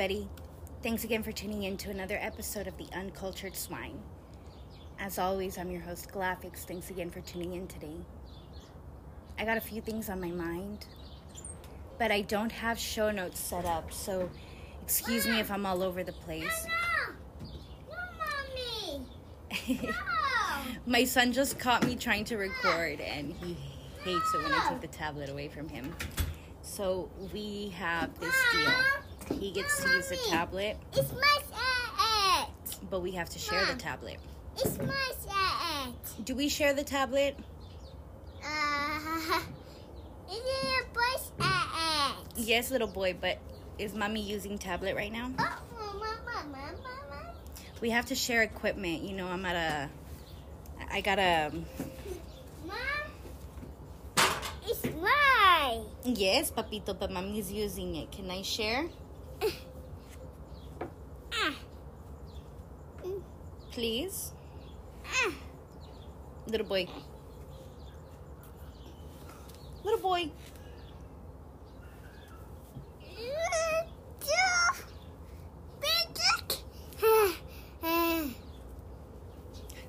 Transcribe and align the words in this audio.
Everybody. 0.00 0.28
Thanks 0.80 1.02
again 1.02 1.24
for 1.24 1.32
tuning 1.32 1.64
in 1.64 1.76
to 1.78 1.90
another 1.90 2.18
episode 2.20 2.68
of 2.68 2.76
The 2.78 2.86
Uncultured 2.92 3.56
Swine. 3.56 4.00
As 5.00 5.18
always, 5.18 5.58
I'm 5.58 5.72
your 5.72 5.80
host, 5.80 6.12
Galafix. 6.12 6.58
Thanks 6.58 6.90
again 6.90 7.10
for 7.10 7.20
tuning 7.20 7.54
in 7.54 7.66
today. 7.66 7.96
I 9.40 9.44
got 9.44 9.56
a 9.56 9.60
few 9.60 9.80
things 9.80 10.08
on 10.08 10.20
my 10.20 10.30
mind, 10.30 10.86
but 11.98 12.12
I 12.12 12.20
don't 12.20 12.52
have 12.52 12.78
show 12.78 13.10
notes 13.10 13.40
set 13.40 13.64
up, 13.64 13.92
so 13.92 14.30
excuse 14.84 15.26
me 15.26 15.40
if 15.40 15.50
I'm 15.50 15.66
all 15.66 15.82
over 15.82 16.04
the 16.04 16.12
place. 16.12 16.64
No, 17.88 17.96
mommy. 18.94 19.82
No. 19.82 19.92
My 20.86 21.02
son 21.02 21.32
just 21.32 21.58
caught 21.58 21.84
me 21.84 21.96
trying 21.96 22.24
to 22.26 22.36
record, 22.36 23.00
and 23.00 23.32
he 23.32 23.56
hates 24.04 24.32
it 24.32 24.44
when 24.44 24.52
I 24.52 24.68
take 24.68 24.80
the 24.80 24.96
tablet 24.96 25.28
away 25.28 25.48
from 25.48 25.68
him. 25.68 25.92
So 26.62 27.10
we 27.32 27.70
have 27.70 28.16
this 28.20 28.34
deal. 28.52 28.72
He 29.32 29.50
gets 29.50 29.82
to 29.82 29.90
use 29.90 30.08
the 30.08 30.18
tablet, 30.28 30.76
It's 30.94 31.12
my 31.12 31.38
set. 31.50 32.50
but 32.90 33.00
we 33.00 33.12
have 33.12 33.28
to 33.30 33.38
share 33.38 33.64
the 33.66 33.74
tablet. 33.74 34.18
It's 34.56 34.78
my 34.78 35.12
set. 35.20 36.24
Do 36.24 36.34
we 36.34 36.48
share 36.48 36.74
the 36.74 36.84
tablet? 36.84 37.36
Uh, 38.44 39.40
it's 40.30 40.88
boy's 40.92 41.32
set. 41.38 42.14
Yes, 42.36 42.70
little 42.70 42.88
boy, 42.88 43.16
but 43.20 43.38
is 43.78 43.94
mommy 43.94 44.22
using 44.22 44.58
tablet 44.58 44.96
right 44.96 45.12
now? 45.12 45.30
Oh, 45.38 45.58
mama, 45.72 46.18
mama, 46.24 46.48
mama. 46.82 47.34
We 47.80 47.90
have 47.90 48.06
to 48.06 48.14
share 48.14 48.42
equipment. 48.42 49.02
You 49.02 49.14
know, 49.16 49.26
I'm 49.28 49.44
at 49.44 49.56
a. 49.56 49.90
I 50.90 51.00
got 51.00 51.18
a. 51.18 51.52
Mom, 52.66 52.76
it's 54.66 54.84
mine. 54.84 55.84
Yes, 56.04 56.50
papito, 56.50 56.98
but 56.98 57.10
mommy's 57.12 57.52
using 57.52 57.94
it. 57.96 58.10
Can 58.10 58.30
I 58.30 58.42
share? 58.42 58.86
Ah, 61.32 61.54
Please? 63.78 64.32
ah. 65.06 65.32
Little 66.48 66.66
boy. 66.66 66.88
Little 69.84 70.00
boy. 70.00 70.30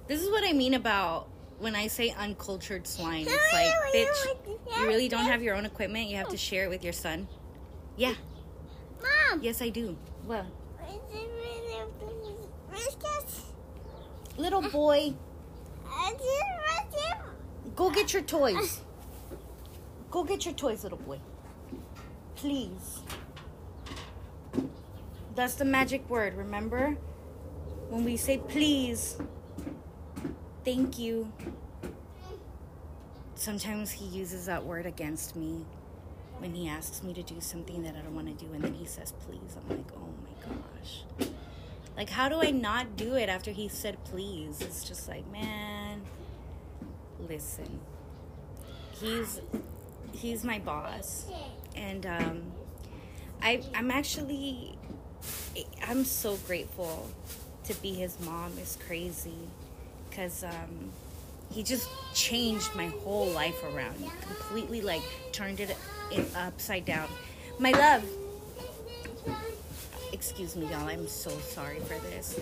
This 0.08 0.22
is 0.22 0.30
what 0.30 0.44
I 0.48 0.54
mean 0.54 0.76
about 0.76 1.28
when 1.58 1.76
I 1.76 1.88
say 1.88 2.12
uncultured 2.12 2.86
swine. 2.86 3.26
It's 3.28 3.54
like, 3.54 3.74
bitch, 3.92 4.78
you 4.78 4.86
really 4.86 5.10
don't 5.10 5.26
have 5.26 5.42
your 5.42 5.56
own 5.56 5.66
equipment. 5.66 6.10
You 6.10 6.18
have 6.18 6.30
to 6.30 6.38
share 6.38 6.66
it 6.66 6.70
with 6.70 6.84
your 6.84 6.94
son. 6.94 7.28
Yeah. 7.98 8.14
Mom. 9.02 9.42
Yes, 9.42 9.64
I 9.64 9.70
do. 9.70 9.98
What? 10.28 10.46
Little 14.40 14.62
boy, 14.62 15.14
go 17.76 17.90
get 17.90 18.14
your 18.14 18.22
toys. 18.22 18.80
Go 20.10 20.24
get 20.24 20.46
your 20.46 20.54
toys, 20.54 20.82
little 20.82 20.98
boy. 20.98 21.20
Please. 22.38 23.02
That's 25.36 25.56
the 25.56 25.66
magic 25.66 26.10
word, 26.10 26.36
remember? 26.36 26.96
When 27.90 28.06
we 28.06 28.16
say 28.16 28.38
please, 28.38 29.18
thank 30.64 30.98
you. 30.98 31.34
Sometimes 33.36 33.92
he 33.92 34.06
uses 34.06 34.46
that 34.46 34.64
word 34.64 34.86
against 34.86 35.36
me 35.36 35.66
when 36.38 36.56
he 36.56 36.70
asks 36.70 37.04
me 37.04 37.14
to 37.14 37.24
do 37.24 37.42
something 37.42 37.84
that 37.84 37.94
I 37.94 38.00
don't 38.00 38.16
want 38.16 38.28
to 38.28 38.46
do 38.46 38.54
and 38.54 38.64
then 38.64 38.74
he 38.74 38.86
says 38.86 39.12
please. 39.12 39.58
I'm 39.58 39.68
like, 39.78 39.92
oh 39.98 40.08
my 40.24 40.48
gosh. 40.48 41.04
Like, 42.00 42.10
how 42.10 42.30
do 42.30 42.42
I 42.42 42.52
not 42.52 42.96
do 42.96 43.16
it 43.16 43.28
after 43.28 43.52
he 43.52 43.68
said 43.68 44.02
please? 44.06 44.62
It's 44.62 44.86
just 44.86 45.10
like, 45.10 45.30
man, 45.34 46.02
listen. 47.28 47.82
He's 48.94 49.42
he's 50.14 50.46
my 50.46 50.60
boss, 50.60 51.26
and 51.76 52.06
um, 52.06 52.44
I 53.42 53.64
I'm 53.76 53.92
actually 53.92 54.78
I'm 55.86 56.06
so 56.06 56.38
grateful 56.48 57.10
to 57.66 57.74
be 57.82 57.92
his 57.96 58.18
mom. 58.22 58.54
It's 58.58 58.78
crazy, 58.88 59.50
cause 60.10 60.46
um, 60.46 60.92
he 61.52 61.64
just 61.64 61.90
changed 62.14 62.74
my 62.76 62.88
whole 63.04 63.28
life 63.28 63.62
around. 63.62 63.96
He 63.98 64.10
completely 64.22 64.80
like 64.80 65.04
turned 65.34 65.60
it 65.60 65.76
in 66.14 66.26
upside 66.34 66.86
down. 66.86 67.10
My 67.60 67.72
love, 67.72 68.06
excuse 70.12 70.56
me, 70.56 70.68
y'all. 70.68 70.88
I'm 70.88 71.08
so 71.08 71.30
sorry 71.40 71.80
for 71.80 71.98
this. 72.10 72.40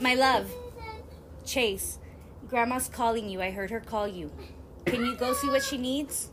My 0.00 0.14
love, 0.14 0.50
Chase, 1.44 1.98
Grandma's 2.48 2.88
calling 2.88 3.28
you. 3.28 3.40
I 3.40 3.50
heard 3.50 3.70
her 3.70 3.80
call 3.80 4.08
you. 4.08 4.30
Can 4.84 5.04
you 5.04 5.16
go 5.16 5.32
see 5.32 5.48
what 5.48 5.62
she 5.62 5.78
needs? 5.78 6.30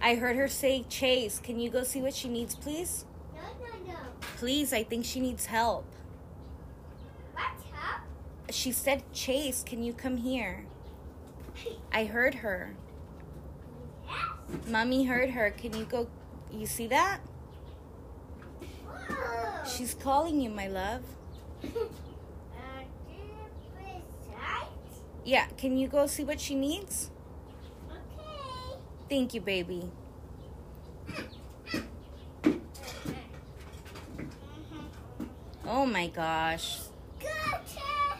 I 0.00 0.14
heard 0.14 0.36
her 0.36 0.48
say, 0.48 0.84
Chase, 0.88 1.38
can 1.38 1.58
you 1.58 1.70
go 1.70 1.82
see 1.82 2.00
what 2.00 2.14
she 2.14 2.28
needs, 2.28 2.54
please? 2.54 3.04
No, 3.34 3.42
no, 3.42 3.92
no. 3.92 3.98
Please, 4.36 4.72
I 4.72 4.82
think 4.82 5.04
she 5.04 5.20
needs 5.20 5.46
help. 5.46 5.86
What's 7.32 7.64
up? 7.74 8.02
She 8.50 8.72
said, 8.72 9.02
Chase, 9.12 9.62
can 9.64 9.82
you 9.82 9.92
come 9.92 10.18
here? 10.18 10.66
I 11.92 12.04
heard 12.04 12.36
her. 12.36 12.76
Yes. 14.06 14.68
Mommy 14.68 15.04
heard 15.04 15.30
her. 15.30 15.50
Can 15.50 15.76
you 15.76 15.84
go? 15.84 16.08
You 16.52 16.66
see 16.66 16.86
that? 16.88 17.20
She's 19.68 19.94
calling 19.94 20.40
you, 20.40 20.50
my 20.50 20.66
love. 20.68 21.02
Yeah, 25.24 25.46
can 25.58 25.76
you 25.76 25.88
go 25.88 26.06
see 26.06 26.24
what 26.24 26.40
she 26.40 26.54
needs? 26.54 27.10
Okay. 27.90 28.78
Thank 29.10 29.34
you, 29.34 29.40
baby. 29.40 29.90
Oh 35.66 35.84
my 35.86 36.06
gosh. 36.08 36.78
Gotcha. 37.20 38.18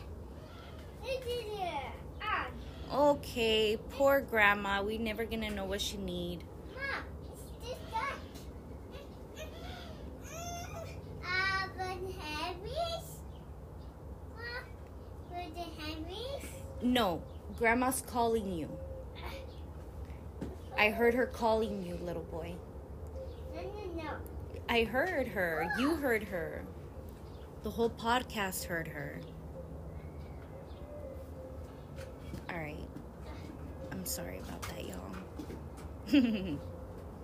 It 1.05 1.23
is 1.27 1.61
it. 1.61 1.93
Ah, 2.23 2.47
Okay, 2.93 3.79
poor 3.91 4.21
grandma. 4.21 4.83
We 4.83 4.99
never 4.99 5.25
gonna 5.25 5.51
know 5.51 5.65
what 5.65 5.81
she 5.81 5.97
need. 5.97 6.43
Mom, 6.75 7.05
it's 7.33 7.69
this 7.69 7.79
duck. 7.93 8.19
Uh, 11.25 11.69
but 11.77 11.99
Harry's? 12.21 13.09
Mom, 14.35 14.65
for 15.29 15.45
the 15.55 15.67
Harry's? 15.81 16.49
No, 16.87 17.21
grandma's 17.59 18.01
calling 18.01 18.53
you. 18.53 18.69
I 20.79 20.91
heard 20.91 21.15
her 21.15 21.27
calling 21.27 21.85
you, 21.85 21.97
little 21.97 22.23
boy. 22.23 22.55
No, 23.53 23.63
no, 23.63 24.03
no. 24.05 24.11
I 24.69 24.85
heard 24.85 25.27
her. 25.27 25.69
You 25.81 25.97
heard 25.97 26.23
her. 26.23 26.63
The 27.65 27.71
whole 27.71 27.91
podcast 27.91 28.67
heard 28.67 28.87
her. 28.87 29.19
All 32.51 32.57
right. 32.57 32.89
I'm 33.91 34.05
sorry 34.05 34.39
about 34.39 34.63
that, 34.63 34.85
y'all. 34.87 36.57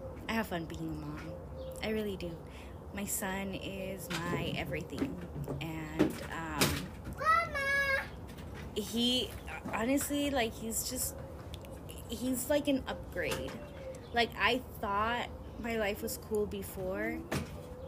I 0.29 0.33
have 0.33 0.49
fun 0.49 0.65
being 0.65 0.89
a 0.89 1.01
mom. 1.07 1.31
I 1.85 1.91
really 1.91 2.17
do. 2.17 2.33
My 2.97 3.05
son 3.05 3.55
is 3.55 4.09
my 4.11 4.55
everything. 4.57 5.15
And 5.61 6.13
um, 6.33 6.69
Mama! 7.15 8.03
he, 8.75 9.31
honestly, 9.73 10.31
like, 10.31 10.55
he's 10.55 10.89
just, 10.89 11.15
he's 12.09 12.49
like 12.49 12.69
an 12.69 12.83
upgrade. 12.87 13.53
Like, 14.15 14.31
I 14.39 14.61
thought 14.81 15.29
my 15.63 15.77
life 15.77 16.03
was 16.03 16.19
cool 16.29 16.47
before, 16.47 17.19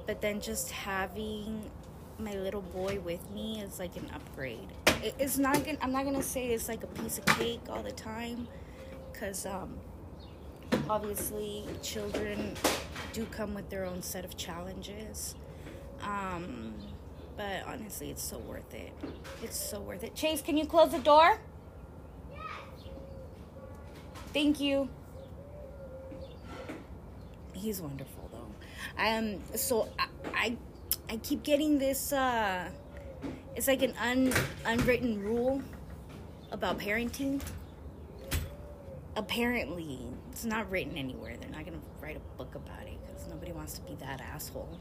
but 0.06 0.20
then 0.20 0.40
just 0.40 0.70
having 0.70 1.70
my 2.18 2.34
little 2.34 2.62
boy 2.62 3.00
with 3.00 3.28
me 3.32 3.60
is 3.60 3.78
like 3.78 3.96
an 3.96 4.10
upgrade. 4.14 4.68
It, 5.02 5.14
it's 5.18 5.38
not 5.38 5.64
gonna, 5.64 5.78
I'm 5.80 5.92
not 5.92 6.04
gonna 6.04 6.22
say 6.22 6.48
it's 6.48 6.68
like 6.68 6.82
a 6.84 6.86
piece 6.86 7.18
of 7.18 7.26
cake 7.26 7.62
all 7.68 7.82
the 7.82 7.92
time, 7.92 8.46
because 9.12 9.44
um, 9.46 9.76
obviously 10.88 11.64
children 11.82 12.54
do 13.12 13.26
come 13.26 13.54
with 13.54 13.68
their 13.70 13.84
own 13.84 14.02
set 14.02 14.24
of 14.24 14.36
challenges. 14.36 15.34
Um, 16.02 16.74
but 17.36 17.64
honestly, 17.66 18.10
it's 18.10 18.22
so 18.22 18.38
worth 18.38 18.72
it. 18.74 18.92
It's 19.42 19.56
so 19.56 19.80
worth 19.80 20.04
it. 20.04 20.14
Chase, 20.14 20.40
can 20.40 20.56
you 20.56 20.66
close 20.66 20.92
the 20.92 20.98
door? 20.98 21.40
Thank 24.34 24.60
you. 24.60 24.88
He's 27.52 27.80
wonderful 27.80 28.28
though. 28.32 29.02
Um 29.02 29.40
so 29.54 29.88
I, 29.98 30.08
I 30.34 30.56
I 31.08 31.16
keep 31.18 31.44
getting 31.44 31.78
this 31.78 32.12
uh 32.12 32.68
it's 33.54 33.68
like 33.68 33.82
an 33.82 33.94
un, 34.00 34.34
unwritten 34.66 35.22
rule 35.22 35.62
about 36.50 36.78
parenting. 36.78 37.40
Apparently, 39.16 40.00
it's 40.32 40.44
not 40.44 40.68
written 40.68 40.98
anywhere. 40.98 41.36
They're 41.36 41.48
not 41.50 41.64
to 41.64 41.72
write 42.00 42.16
a 42.16 42.36
book 42.36 42.56
about 42.56 42.82
it 42.82 42.98
cuz 43.06 43.28
nobody 43.28 43.52
wants 43.52 43.74
to 43.74 43.82
be 43.82 43.94
that 44.00 44.20
asshole. 44.20 44.80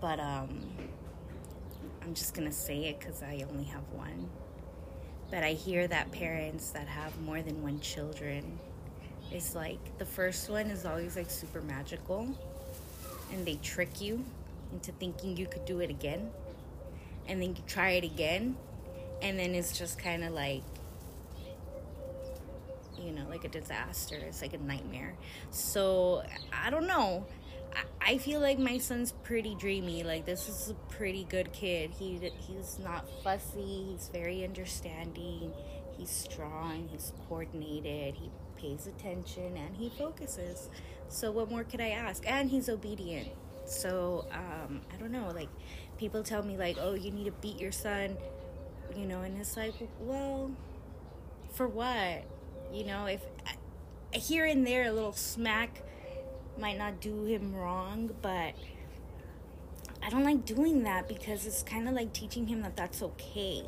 But 0.00 0.20
um, 0.20 0.70
I'm 2.00 2.14
just 2.14 2.34
gonna 2.34 2.52
say 2.52 2.84
it 2.84 3.00
because 3.00 3.22
I 3.22 3.44
only 3.50 3.64
have 3.64 3.82
one. 3.92 4.30
But 5.32 5.42
I 5.42 5.54
hear 5.54 5.88
that 5.88 6.12
parents 6.12 6.72
that 6.72 6.86
have 6.86 7.18
more 7.22 7.40
than 7.40 7.62
one 7.62 7.80
children 7.80 8.58
is 9.32 9.54
like 9.54 9.78
the 9.96 10.04
first 10.04 10.50
one 10.50 10.66
is 10.66 10.84
always 10.84 11.16
like 11.16 11.30
super 11.30 11.62
magical 11.62 12.28
and 13.32 13.46
they 13.46 13.54
trick 13.62 14.02
you 14.02 14.22
into 14.74 14.92
thinking 14.92 15.34
you 15.38 15.46
could 15.46 15.64
do 15.64 15.80
it 15.80 15.88
again 15.88 16.30
and 17.26 17.40
then 17.40 17.56
you 17.56 17.62
try 17.66 17.92
it 17.92 18.04
again 18.04 18.56
and 19.22 19.38
then 19.38 19.54
it's 19.54 19.78
just 19.78 19.98
kind 19.98 20.22
of 20.22 20.34
like 20.34 20.62
you 23.00 23.12
know 23.12 23.24
like 23.30 23.44
a 23.44 23.48
disaster. 23.48 24.16
It's 24.16 24.42
like 24.42 24.52
a 24.52 24.58
nightmare. 24.58 25.14
So 25.50 26.22
i 26.52 26.68
don't 26.68 26.86
know 26.86 27.24
I, 28.00 28.18
feel 28.18 28.40
like 28.40 28.58
my 28.58 28.78
son's 28.78 29.12
pretty 29.12 29.54
dreamy. 29.54 30.02
Like 30.02 30.26
this 30.26 30.48
is 30.48 30.70
a 30.70 30.74
pretty 30.92 31.24
good 31.24 31.52
kid. 31.52 31.90
He 31.98 32.30
he's 32.46 32.78
not 32.78 33.08
fussy. 33.22 33.86
He's 33.90 34.10
very 34.12 34.44
understanding. 34.44 35.52
He's 35.96 36.10
strong. 36.10 36.88
He's 36.90 37.12
coordinated. 37.28 38.14
He 38.16 38.30
pays 38.56 38.86
attention 38.86 39.56
and 39.56 39.76
he 39.76 39.90
focuses. 39.90 40.68
So 41.08 41.30
what 41.30 41.50
more 41.50 41.64
could 41.64 41.80
i 41.80 41.90
ask? 41.90 42.24
And 42.26 42.50
he's 42.50 42.68
obedient. 42.68 43.28
So 43.64 44.26
um, 44.32 44.82
i 44.92 44.96
don't 44.96 45.12
know. 45.12 45.30
Like 45.34 45.48
people 45.98 46.22
tell 46.22 46.42
me 46.42 46.56
like 46.56 46.76
oh 46.80 46.94
you 46.94 47.10
need 47.10 47.24
to 47.24 47.32
beat 47.32 47.60
your 47.60 47.70
son 47.70 48.16
you 48.96 49.06
know 49.06 49.20
and 49.20 49.38
it's 49.38 49.56
like 49.56 49.74
well 50.00 50.50
for 51.52 51.68
what? 51.68 52.24
You 52.72 52.84
know 52.84 53.06
if 53.06 53.20
here 54.12 54.44
and 54.44 54.66
there 54.66 54.84
a 54.88 54.92
little 54.92 55.12
smack 55.12 55.82
might 56.58 56.78
not 56.78 57.00
do 57.00 57.24
him 57.24 57.54
wrong 57.54 58.10
but 58.20 58.54
i 60.02 60.10
don't 60.10 60.24
like 60.24 60.44
doing 60.44 60.82
that 60.84 61.08
because 61.08 61.46
it's 61.46 61.62
kind 61.62 61.88
of 61.88 61.94
like 61.94 62.12
teaching 62.12 62.46
him 62.46 62.62
that 62.62 62.76
that's 62.76 63.02
okay. 63.02 63.64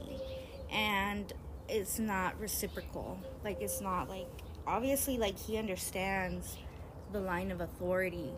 And 0.72 1.32
it's 1.68 1.98
not 1.98 2.38
reciprocal. 2.40 3.18
Like 3.44 3.60
it's 3.60 3.80
not 3.80 4.08
like 4.08 4.28
obviously 4.66 5.18
like 5.18 5.38
he 5.38 5.56
understands 5.58 6.56
the 7.12 7.20
line 7.20 7.50
of 7.50 7.60
authority 7.60 8.30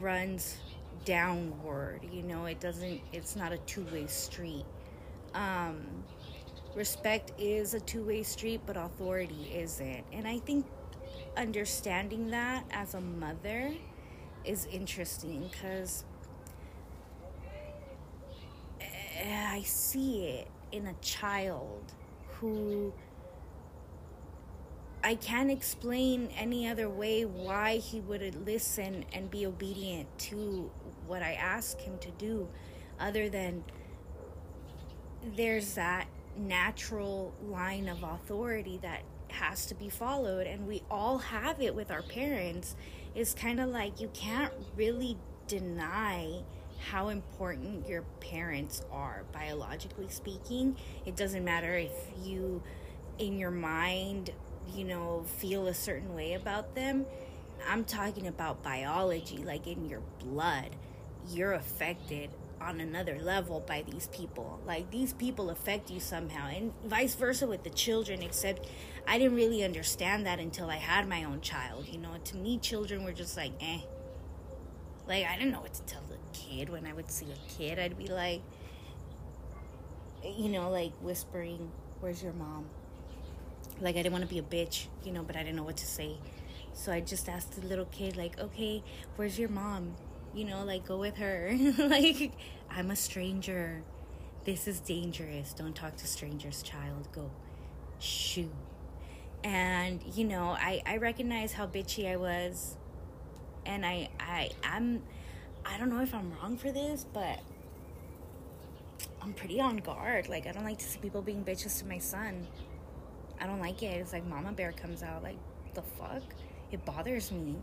runs 0.00 0.56
downward 1.04 2.00
you 2.12 2.22
know? 2.22 2.46
It 2.46 2.60
doesn't 2.60 3.00
it's 3.12 3.36
not 3.36 3.52
a 3.52 3.58
two-way 3.58 4.06
street. 4.06 4.64
Um 5.34 6.04
respect 6.74 7.32
is 7.38 7.74
a 7.74 7.80
two-way 7.80 8.22
street 8.22 8.60
but 8.66 8.76
authority 8.76 9.52
isn't. 9.54 10.04
And 10.12 10.26
i 10.26 10.38
think 10.38 10.66
understanding 11.36 12.30
that 12.30 12.64
as 12.70 12.94
a 12.94 13.00
mother 13.00 13.72
is 14.44 14.66
interesting 14.66 15.48
because 15.50 16.04
eh, 18.80 19.46
i 19.48 19.62
see 19.62 20.26
it 20.26 20.48
in 20.72 20.86
a 20.86 20.94
child 21.02 21.92
who 22.38 22.92
I 25.02 25.14
can't 25.14 25.50
explain 25.50 26.28
any 26.36 26.68
other 26.68 26.88
way 26.88 27.24
why 27.24 27.76
he 27.78 28.00
would 28.00 28.46
listen 28.46 29.06
and 29.14 29.30
be 29.30 29.46
obedient 29.46 30.06
to 30.18 30.70
what 31.06 31.22
I 31.22 31.32
ask 31.32 31.78
him 31.80 31.96
to 32.00 32.10
do, 32.10 32.48
other 32.98 33.30
than 33.30 33.64
there's 35.36 35.74
that 35.74 36.06
natural 36.36 37.32
line 37.42 37.88
of 37.88 38.02
authority 38.02 38.78
that 38.82 39.02
has 39.32 39.66
to 39.66 39.74
be 39.74 39.88
followed, 39.88 40.46
and 40.46 40.66
we 40.66 40.82
all 40.90 41.18
have 41.18 41.60
it 41.60 41.74
with 41.74 41.90
our 41.90 42.02
parents. 42.02 42.76
It's 43.14 43.34
kind 43.34 43.60
of 43.60 43.68
like 43.68 44.00
you 44.00 44.08
can't 44.14 44.52
really 44.76 45.16
deny 45.46 46.42
how 46.88 47.08
important 47.08 47.86
your 47.88 48.02
parents 48.20 48.82
are, 48.90 49.24
biologically 49.32 50.08
speaking. 50.08 50.76
It 51.04 51.16
doesn't 51.16 51.44
matter 51.44 51.74
if 51.74 51.92
you, 52.22 52.62
in 53.18 53.38
your 53.38 53.50
mind, 53.50 54.30
you 54.74 54.84
know, 54.84 55.24
feel 55.38 55.66
a 55.66 55.74
certain 55.74 56.14
way 56.14 56.34
about 56.34 56.74
them. 56.74 57.04
I'm 57.68 57.84
talking 57.84 58.26
about 58.26 58.62
biology, 58.62 59.38
like 59.38 59.66
in 59.66 59.88
your 59.88 60.00
blood. 60.20 60.70
You're 61.28 61.52
affected 61.52 62.30
on 62.60 62.80
another 62.80 63.18
level 63.18 63.60
by 63.60 63.82
these 63.82 64.08
people. 64.08 64.60
Like 64.66 64.90
these 64.90 65.12
people 65.12 65.50
affect 65.50 65.90
you 65.90 66.00
somehow, 66.00 66.48
and 66.48 66.72
vice 66.84 67.14
versa 67.14 67.46
with 67.46 67.64
the 67.64 67.70
children, 67.70 68.22
except 68.22 68.66
I 69.06 69.18
didn't 69.18 69.36
really 69.36 69.64
understand 69.64 70.26
that 70.26 70.38
until 70.38 70.68
I 70.70 70.76
had 70.76 71.08
my 71.08 71.24
own 71.24 71.40
child. 71.40 71.88
You 71.88 71.98
know, 71.98 72.16
to 72.24 72.36
me, 72.36 72.58
children 72.58 73.04
were 73.04 73.12
just 73.12 73.36
like, 73.36 73.52
eh. 73.60 73.80
Like, 75.08 75.26
I 75.26 75.36
didn't 75.36 75.52
know 75.52 75.60
what 75.60 75.74
to 75.74 75.82
tell 75.82 76.02
the 76.08 76.18
kid 76.32 76.68
when 76.68 76.86
I 76.86 76.92
would 76.92 77.10
see 77.10 77.26
a 77.32 77.58
kid. 77.58 77.78
I'd 77.78 77.98
be 77.98 78.06
like, 78.06 78.42
you 80.24 80.48
know, 80.48 80.70
like 80.70 80.92
whispering, 81.00 81.72
Where's 82.00 82.22
your 82.22 82.32
mom? 82.32 82.66
like 83.80 83.96
I 83.96 84.02
didn't 84.02 84.12
want 84.12 84.28
to 84.28 84.30
be 84.30 84.38
a 84.38 84.42
bitch, 84.42 84.86
you 85.04 85.12
know, 85.12 85.22
but 85.22 85.36
I 85.36 85.40
didn't 85.40 85.56
know 85.56 85.64
what 85.64 85.78
to 85.78 85.86
say. 85.86 86.16
So 86.72 86.92
I 86.92 87.00
just 87.00 87.28
asked 87.28 87.60
the 87.60 87.66
little 87.66 87.86
kid, 87.86 88.16
like, 88.16 88.38
okay, 88.38 88.82
where's 89.16 89.38
your 89.38 89.48
mom? 89.48 89.94
You 90.34 90.44
know, 90.44 90.64
like, 90.64 90.86
go 90.86 90.98
with 90.98 91.16
her. 91.16 91.52
like, 91.78 92.32
I'm 92.70 92.90
a 92.90 92.96
stranger. 92.96 93.82
This 94.44 94.68
is 94.68 94.80
dangerous. 94.80 95.52
Don't 95.52 95.74
talk 95.74 95.96
to 95.96 96.06
strangers, 96.06 96.62
child. 96.62 97.08
Go. 97.12 97.30
Shoo. 97.98 98.50
And, 99.42 100.00
you 100.14 100.24
know, 100.24 100.50
I, 100.50 100.82
I 100.86 100.96
recognize 100.98 101.52
how 101.52 101.66
bitchy 101.66 102.10
I 102.10 102.16
was. 102.16 102.76
And 103.66 103.84
I, 103.84 104.08
I, 104.18 104.50
I'm, 104.62 105.02
I 105.64 105.78
don't 105.78 105.90
know 105.90 106.00
if 106.00 106.14
I'm 106.14 106.32
wrong 106.34 106.56
for 106.56 106.70
this, 106.70 107.04
but 107.12 107.40
I'm 109.22 109.32
pretty 109.32 109.60
on 109.60 109.78
guard. 109.78 110.28
Like, 110.28 110.46
I 110.46 110.52
don't 110.52 110.64
like 110.64 110.78
to 110.78 110.84
see 110.86 110.98
people 110.98 111.22
being 111.22 111.44
bitches 111.44 111.78
to 111.80 111.86
my 111.86 111.98
son. 111.98 112.46
I 113.40 113.46
don't 113.46 113.60
like 113.60 113.82
it. 113.82 114.00
It's 114.00 114.12
like 114.12 114.26
Mama 114.26 114.52
Bear 114.52 114.72
comes 114.72 115.02
out. 115.02 115.22
Like, 115.22 115.38
the 115.74 115.82
fuck? 115.82 116.22
It 116.70 116.84
bothers 116.84 117.32
me. 117.32 117.56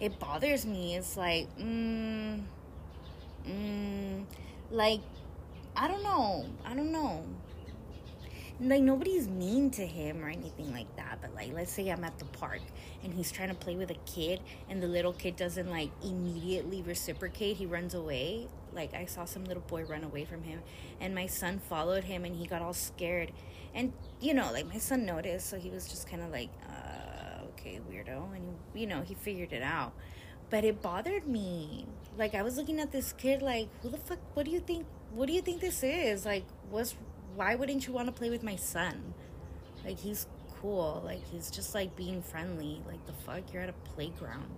It 0.00 0.18
bothers 0.18 0.64
me. 0.64 0.96
It's 0.96 1.16
like, 1.16 1.46
mm, 1.58 2.40
mm, 3.46 4.24
like, 4.70 5.00
I 5.76 5.88
don't 5.88 6.02
know. 6.02 6.46
I 6.64 6.74
don't 6.74 6.90
know. 6.90 7.24
Like, 8.62 8.82
nobody's 8.82 9.26
mean 9.28 9.70
to 9.72 9.86
him 9.86 10.22
or 10.22 10.28
anything 10.28 10.72
like 10.72 10.94
that. 10.96 11.18
But, 11.22 11.34
like, 11.34 11.52
let's 11.54 11.72
say 11.72 11.88
I'm 11.88 12.04
at 12.04 12.18
the 12.18 12.26
park 12.26 12.60
and 13.02 13.12
he's 13.14 13.32
trying 13.32 13.48
to 13.48 13.54
play 13.54 13.74
with 13.76 13.90
a 13.90 13.98
kid 14.06 14.40
and 14.68 14.82
the 14.82 14.86
little 14.86 15.12
kid 15.12 15.36
doesn't, 15.36 15.70
like, 15.70 15.90
immediately 16.02 16.82
reciprocate. 16.82 17.56
He 17.56 17.66
runs 17.66 17.94
away. 17.94 18.48
Like, 18.72 18.94
I 18.94 19.06
saw 19.06 19.24
some 19.24 19.44
little 19.44 19.62
boy 19.62 19.84
run 19.84 20.04
away 20.04 20.24
from 20.24 20.42
him 20.42 20.60
and 21.00 21.14
my 21.14 21.26
son 21.26 21.58
followed 21.58 22.04
him 22.04 22.24
and 22.24 22.36
he 22.36 22.46
got 22.46 22.62
all 22.62 22.74
scared 22.74 23.32
and 23.74 23.92
you 24.20 24.34
know 24.34 24.50
like 24.52 24.66
my 24.66 24.78
son 24.78 25.04
noticed 25.06 25.48
so 25.48 25.58
he 25.58 25.70
was 25.70 25.88
just 25.88 26.08
kind 26.08 26.22
of 26.22 26.30
like 26.30 26.50
uh, 26.68 27.09
okay 27.60 27.80
weirdo 27.90 28.34
and 28.34 28.56
you 28.74 28.86
know 28.86 29.02
he 29.02 29.14
figured 29.14 29.52
it 29.52 29.62
out. 29.62 29.92
But 30.48 30.64
it 30.64 30.82
bothered 30.82 31.26
me. 31.26 31.86
Like 32.18 32.34
i 32.34 32.42
was 32.42 32.56
looking 32.56 32.80
at 32.80 32.92
this 32.92 33.12
kid 33.12 33.42
like 33.42 33.68
who 33.82 33.88
the 33.88 33.98
fuck 33.98 34.18
what 34.34 34.44
do 34.44 34.50
you 34.50 34.60
think 34.60 34.86
what 35.12 35.26
do 35.26 35.32
you 35.32 35.42
think 35.42 35.60
this 35.60 35.82
is? 35.82 36.24
Like 36.24 36.44
what's 36.70 36.96
why 37.36 37.54
wouldn't 37.54 37.86
you 37.86 37.92
want 37.92 38.06
to 38.06 38.12
play 38.12 38.30
with 38.30 38.42
my 38.42 38.56
son? 38.56 39.14
Like 39.84 39.98
he's 39.98 40.26
cool. 40.60 41.02
Like 41.04 41.22
he's 41.30 41.50
just 41.50 41.74
like 41.74 41.96
being 41.96 42.22
friendly. 42.22 42.82
Like 42.86 43.04
the 43.06 43.12
fuck 43.12 43.52
you're 43.52 43.62
at 43.62 43.68
a 43.68 43.90
playground. 43.94 44.50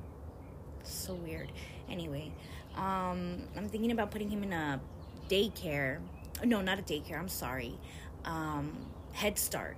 So 0.82 1.14
weird. 1.14 1.52
Anyway 1.88 2.32
um 2.74 3.42
i'm 3.54 3.68
thinking 3.68 3.90
about 3.92 4.10
putting 4.10 4.30
him 4.30 4.42
in 4.42 4.52
a 4.52 4.80
daycare. 5.28 6.00
No 6.42 6.62
not 6.62 6.78
a 6.78 6.82
daycare 6.82 7.18
i'm 7.18 7.28
sorry. 7.28 7.78
Um 8.24 8.86
Head 9.12 9.38
Start. 9.38 9.76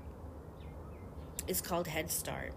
It's 1.48 1.60
called 1.60 1.88
Head 1.88 2.10
Start. 2.10 2.54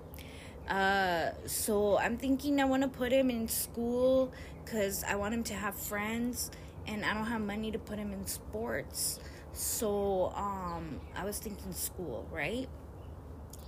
Uh, 0.67 1.31
so 1.45 1.97
I'm 1.97 2.17
thinking 2.17 2.59
I 2.59 2.65
want 2.65 2.83
to 2.83 2.89
put 2.89 3.11
him 3.11 3.29
in 3.29 3.47
school 3.47 4.31
because 4.63 5.03
I 5.03 5.15
want 5.15 5.33
him 5.33 5.43
to 5.45 5.53
have 5.53 5.75
friends, 5.75 6.51
and 6.85 7.05
I 7.05 7.13
don't 7.13 7.25
have 7.27 7.41
money 7.41 7.71
to 7.71 7.79
put 7.79 7.97
him 7.97 8.11
in 8.11 8.27
sports. 8.27 9.19
So 9.53 10.33
um, 10.35 10.99
I 11.15 11.23
was 11.25 11.39
thinking 11.39 11.71
school, 11.73 12.27
right? 12.31 12.67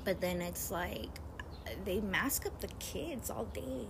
But 0.03 0.22
then 0.22 0.41
it's 0.41 0.72
like 0.72 1.10
they 1.86 2.01
mask 2.01 2.46
up 2.46 2.60
the 2.60 2.68
kids 2.79 3.29
all 3.29 3.46
day. 3.46 3.88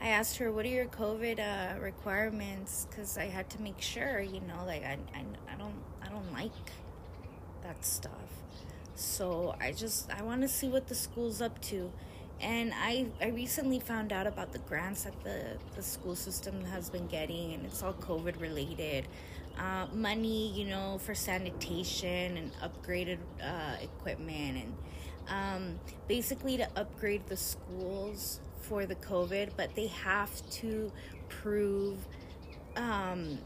I 0.00 0.08
asked 0.08 0.36
her, 0.38 0.50
"What 0.52 0.64
are 0.64 0.68
your 0.68 0.86
COVID 0.86 1.38
uh, 1.40 1.80
requirements?" 1.80 2.86
Because 2.88 3.18
I 3.18 3.24
had 3.26 3.50
to 3.50 3.62
make 3.62 3.80
sure, 3.80 4.20
you 4.20 4.40
know, 4.40 4.64
like 4.66 4.84
I, 4.84 4.98
I, 5.14 5.24
I 5.52 5.56
don't, 5.58 5.74
I 6.02 6.08
don't 6.08 6.32
like 6.32 6.52
that 7.62 7.84
stuff. 7.84 8.12
So 8.94 9.54
I 9.60 9.72
just 9.72 10.10
I 10.10 10.22
want 10.22 10.42
to 10.42 10.48
see 10.48 10.68
what 10.68 10.88
the 10.88 10.94
school's 10.94 11.40
up 11.42 11.60
to. 11.62 11.92
And 12.40 12.72
I, 12.74 13.06
I 13.20 13.28
recently 13.28 13.80
found 13.80 14.12
out 14.12 14.26
about 14.26 14.52
the 14.52 14.60
grants 14.60 15.04
that 15.04 15.22
the, 15.24 15.58
the 15.76 15.82
school 15.82 16.16
system 16.16 16.64
has 16.66 16.88
been 16.88 17.06
getting, 17.06 17.52
and 17.52 17.66
it's 17.66 17.82
all 17.82 17.92
COVID 17.92 18.40
related. 18.40 19.06
Uh, 19.58 19.86
money, 19.92 20.50
you 20.52 20.64
know, 20.64 20.98
for 20.98 21.14
sanitation 21.14 22.38
and 22.38 22.52
upgraded 22.62 23.18
uh, 23.42 23.76
equipment, 23.82 24.64
and 24.64 24.74
um, 25.28 25.80
basically 26.08 26.56
to 26.56 26.68
upgrade 26.76 27.26
the 27.26 27.36
schools 27.36 28.40
for 28.62 28.86
the 28.86 28.94
COVID, 28.94 29.50
but 29.56 29.74
they 29.74 29.88
have 29.88 30.30
to 30.50 30.90
prove 31.28 31.98
um, 32.76 33.38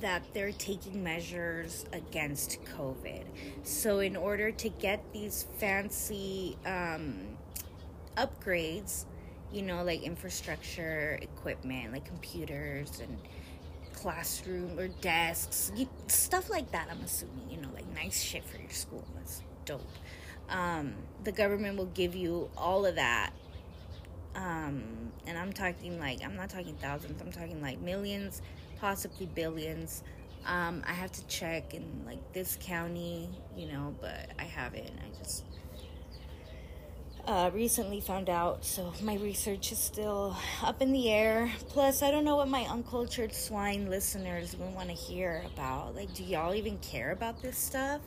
that 0.00 0.22
they're 0.34 0.52
taking 0.52 1.02
measures 1.02 1.86
against 1.94 2.62
COVID. 2.64 3.24
So, 3.62 4.00
in 4.00 4.16
order 4.16 4.50
to 4.50 4.68
get 4.68 5.02
these 5.14 5.46
fancy 5.58 6.58
um, 6.66 7.37
upgrades, 8.18 9.04
you 9.52 9.62
know, 9.62 9.82
like 9.84 10.02
infrastructure, 10.02 11.18
equipment, 11.22 11.92
like 11.92 12.04
computers 12.04 13.00
and 13.00 13.18
classroom 13.92 14.78
or 14.78 14.88
desks, 14.88 15.72
stuff 16.06 16.50
like 16.50 16.70
that, 16.72 16.88
I'm 16.90 17.00
assuming, 17.00 17.50
you 17.50 17.56
know, 17.56 17.68
like 17.74 17.86
nice 17.94 18.22
shit 18.22 18.44
for 18.44 18.58
your 18.58 18.70
school. 18.70 19.04
That's 19.16 19.42
dope. 19.64 19.82
Um, 20.50 20.94
the 21.24 21.32
government 21.32 21.76
will 21.78 21.86
give 21.86 22.14
you 22.14 22.50
all 22.56 22.86
of 22.86 22.94
that 22.96 23.32
um, 24.38 25.12
and 25.26 25.36
I'm 25.36 25.52
talking 25.52 25.98
like 25.98 26.24
I'm 26.24 26.36
not 26.36 26.50
talking 26.50 26.76
thousands. 26.76 27.20
I'm 27.20 27.32
talking 27.32 27.60
like 27.60 27.80
millions, 27.80 28.40
possibly 28.80 29.26
billions. 29.26 30.02
Um, 30.46 30.82
I 30.86 30.92
have 30.92 31.10
to 31.12 31.26
check 31.26 31.74
in 31.74 31.84
like 32.06 32.32
this 32.32 32.56
county, 32.60 33.28
you 33.56 33.66
know, 33.66 33.94
but 34.00 34.30
I 34.38 34.44
haven't. 34.44 34.90
I 34.90 35.18
just 35.18 35.44
uh, 37.28 37.50
recently 37.52 38.00
found 38.00 38.30
out, 38.30 38.64
so 38.64 38.90
my 39.02 39.16
research 39.16 39.70
is 39.70 39.78
still 39.78 40.34
up 40.62 40.80
in 40.80 40.92
the 40.92 41.10
air. 41.10 41.52
Plus, 41.68 42.02
I 42.02 42.10
don't 42.10 42.24
know 42.24 42.36
what 42.36 42.48
my 42.48 42.62
uncultured 42.62 43.34
swine 43.34 43.90
listeners 43.90 44.54
even 44.54 44.72
want 44.72 44.88
to 44.88 44.94
hear 44.94 45.44
about. 45.54 45.94
Like, 45.94 46.14
do 46.14 46.24
y'all 46.24 46.54
even 46.54 46.78
care 46.78 47.12
about 47.12 47.42
this 47.42 47.58
stuff? 47.58 48.00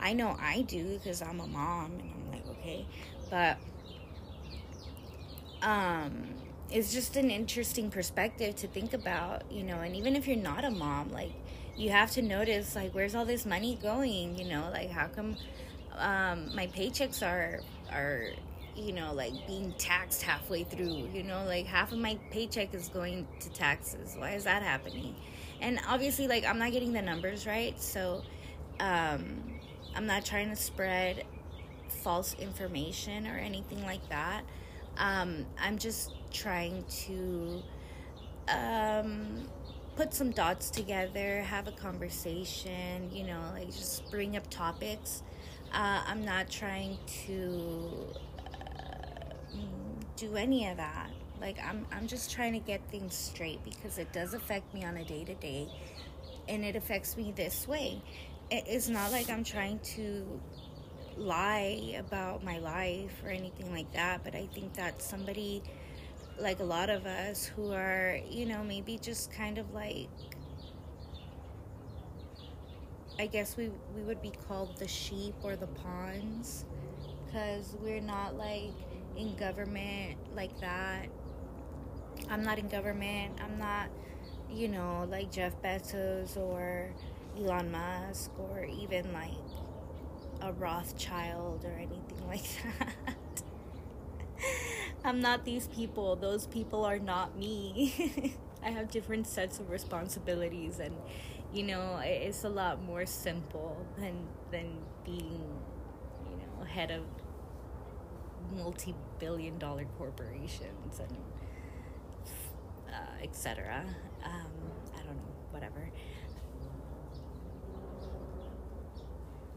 I 0.00 0.14
know 0.14 0.38
I 0.40 0.62
do 0.62 0.98
because 0.98 1.20
I'm 1.20 1.40
a 1.40 1.46
mom, 1.46 1.92
and 2.00 2.10
I'm 2.14 2.32
like, 2.32 2.48
okay, 2.48 2.86
but 3.30 3.58
um, 5.60 6.28
it's 6.70 6.94
just 6.94 7.16
an 7.16 7.30
interesting 7.30 7.90
perspective 7.90 8.56
to 8.56 8.68
think 8.68 8.94
about, 8.94 9.42
you 9.52 9.64
know, 9.64 9.80
and 9.80 9.94
even 9.94 10.16
if 10.16 10.26
you're 10.26 10.34
not 10.34 10.64
a 10.64 10.70
mom, 10.70 11.12
like 11.12 11.32
you 11.76 11.90
have 11.90 12.10
to 12.12 12.22
notice 12.22 12.74
like 12.74 12.94
where's 12.94 13.14
all 13.14 13.26
this 13.26 13.44
money 13.44 13.78
going, 13.82 14.38
you 14.38 14.46
know, 14.48 14.70
like 14.72 14.90
how 14.90 15.08
come 15.08 15.36
um, 15.98 16.54
my 16.54 16.66
paychecks 16.68 17.22
are 17.22 17.60
are 17.92 18.30
you 18.76 18.92
know 18.92 19.12
like 19.12 19.32
being 19.46 19.74
taxed 19.78 20.22
halfway 20.22 20.64
through, 20.64 21.08
you 21.12 21.22
know, 21.22 21.44
like 21.46 21.66
half 21.66 21.92
of 21.92 21.98
my 21.98 22.18
paycheck 22.30 22.74
is 22.74 22.88
going 22.88 23.26
to 23.40 23.50
taxes. 23.50 24.16
Why 24.18 24.32
is 24.32 24.44
that 24.44 24.62
happening? 24.62 25.14
And 25.60 25.80
obviously 25.88 26.26
like 26.26 26.44
I'm 26.44 26.58
not 26.58 26.72
getting 26.72 26.92
the 26.92 27.02
numbers 27.02 27.46
right, 27.46 27.80
so 27.80 28.22
um, 28.80 29.42
I'm 29.94 30.06
not 30.06 30.24
trying 30.24 30.50
to 30.50 30.56
spread 30.56 31.24
false 32.02 32.34
information 32.34 33.26
or 33.26 33.36
anything 33.36 33.82
like 33.84 34.06
that. 34.08 34.42
Um, 34.98 35.46
I'm 35.60 35.78
just 35.78 36.12
trying 36.32 36.84
to 37.06 37.62
um, 38.48 39.48
put 39.96 40.14
some 40.14 40.30
dots 40.30 40.70
together, 40.70 41.42
have 41.42 41.68
a 41.68 41.72
conversation, 41.72 43.10
you 43.12 43.24
know, 43.24 43.40
like 43.52 43.68
just 43.68 44.10
bring 44.10 44.36
up 44.36 44.48
topics. 44.50 45.22
Uh, 45.72 46.02
I'm 46.06 46.24
not 46.24 46.50
trying 46.50 46.98
to 47.26 48.06
do 50.16 50.36
any 50.36 50.66
of 50.68 50.76
that. 50.76 51.10
Like 51.40 51.58
I'm, 51.64 51.86
I'm 51.92 52.06
just 52.06 52.30
trying 52.30 52.52
to 52.52 52.60
get 52.60 52.80
things 52.90 53.14
straight 53.14 53.62
because 53.64 53.98
it 53.98 54.12
does 54.12 54.34
affect 54.34 54.72
me 54.74 54.84
on 54.84 54.96
a 54.96 55.04
day 55.04 55.24
to 55.24 55.34
day, 55.34 55.68
and 56.48 56.64
it 56.64 56.76
affects 56.76 57.16
me 57.16 57.32
this 57.34 57.66
way. 57.66 58.00
It's 58.50 58.88
not 58.88 59.12
like 59.12 59.30
I'm 59.30 59.44
trying 59.44 59.78
to 59.96 60.40
lie 61.16 61.94
about 61.98 62.44
my 62.44 62.58
life 62.58 63.12
or 63.24 63.30
anything 63.30 63.72
like 63.72 63.92
that, 63.92 64.24
but 64.24 64.34
I 64.34 64.46
think 64.54 64.74
that 64.74 65.02
somebody 65.02 65.62
like 66.38 66.60
a 66.60 66.64
lot 66.64 66.90
of 66.90 67.06
us 67.06 67.44
who 67.44 67.72
are, 67.72 68.18
you 68.30 68.46
know, 68.46 68.62
maybe 68.64 68.98
just 68.98 69.32
kind 69.32 69.58
of 69.58 69.72
like 69.74 70.08
I 73.18 73.26
guess 73.26 73.56
we 73.56 73.70
we 73.94 74.02
would 74.02 74.22
be 74.22 74.32
called 74.48 74.76
the 74.78 74.88
sheep 74.88 75.34
or 75.42 75.56
the 75.56 75.66
pawns 75.66 76.64
cuz 77.32 77.76
we're 77.80 78.00
not 78.00 78.36
like 78.36 78.72
in 79.16 79.34
government 79.36 80.16
like 80.34 80.58
that. 80.60 81.08
I'm 82.30 82.42
not 82.42 82.58
in 82.58 82.68
government. 82.68 83.38
I'm 83.42 83.58
not, 83.58 83.88
you 84.50 84.68
know, 84.68 85.06
like 85.10 85.30
Jeff 85.30 85.60
Bezos 85.62 86.36
or 86.36 86.90
Elon 87.38 87.70
Musk 87.70 88.30
or 88.38 88.64
even 88.64 89.12
like 89.12 89.30
a 90.40 90.52
Rothschild 90.52 91.64
or 91.64 91.72
anything 91.72 92.26
like 92.28 92.44
that. 92.78 93.42
I'm 95.04 95.20
not 95.20 95.44
these 95.44 95.68
people. 95.68 96.16
Those 96.16 96.46
people 96.46 96.84
are 96.84 96.98
not 96.98 97.36
me. 97.36 98.34
I 98.64 98.70
have 98.70 98.90
different 98.90 99.26
sets 99.26 99.58
of 99.58 99.70
responsibilities 99.70 100.78
and 100.78 100.94
you 101.52 101.64
know, 101.64 102.00
it's 102.02 102.44
a 102.44 102.48
lot 102.48 102.82
more 102.82 103.04
simple 103.04 103.86
than 103.98 104.14
than 104.50 104.78
being, 105.04 105.42
you 106.30 106.36
know, 106.36 106.64
head 106.64 106.90
of 106.90 107.02
multi-billion 108.56 109.58
dollar 109.58 109.84
corporations 109.98 110.98
and 110.98 111.16
uh, 112.88 113.22
etc. 113.22 113.84
Um, 114.24 114.46
I 114.94 114.98
don't 114.98 115.16
know, 115.16 115.32
whatever. 115.50 115.90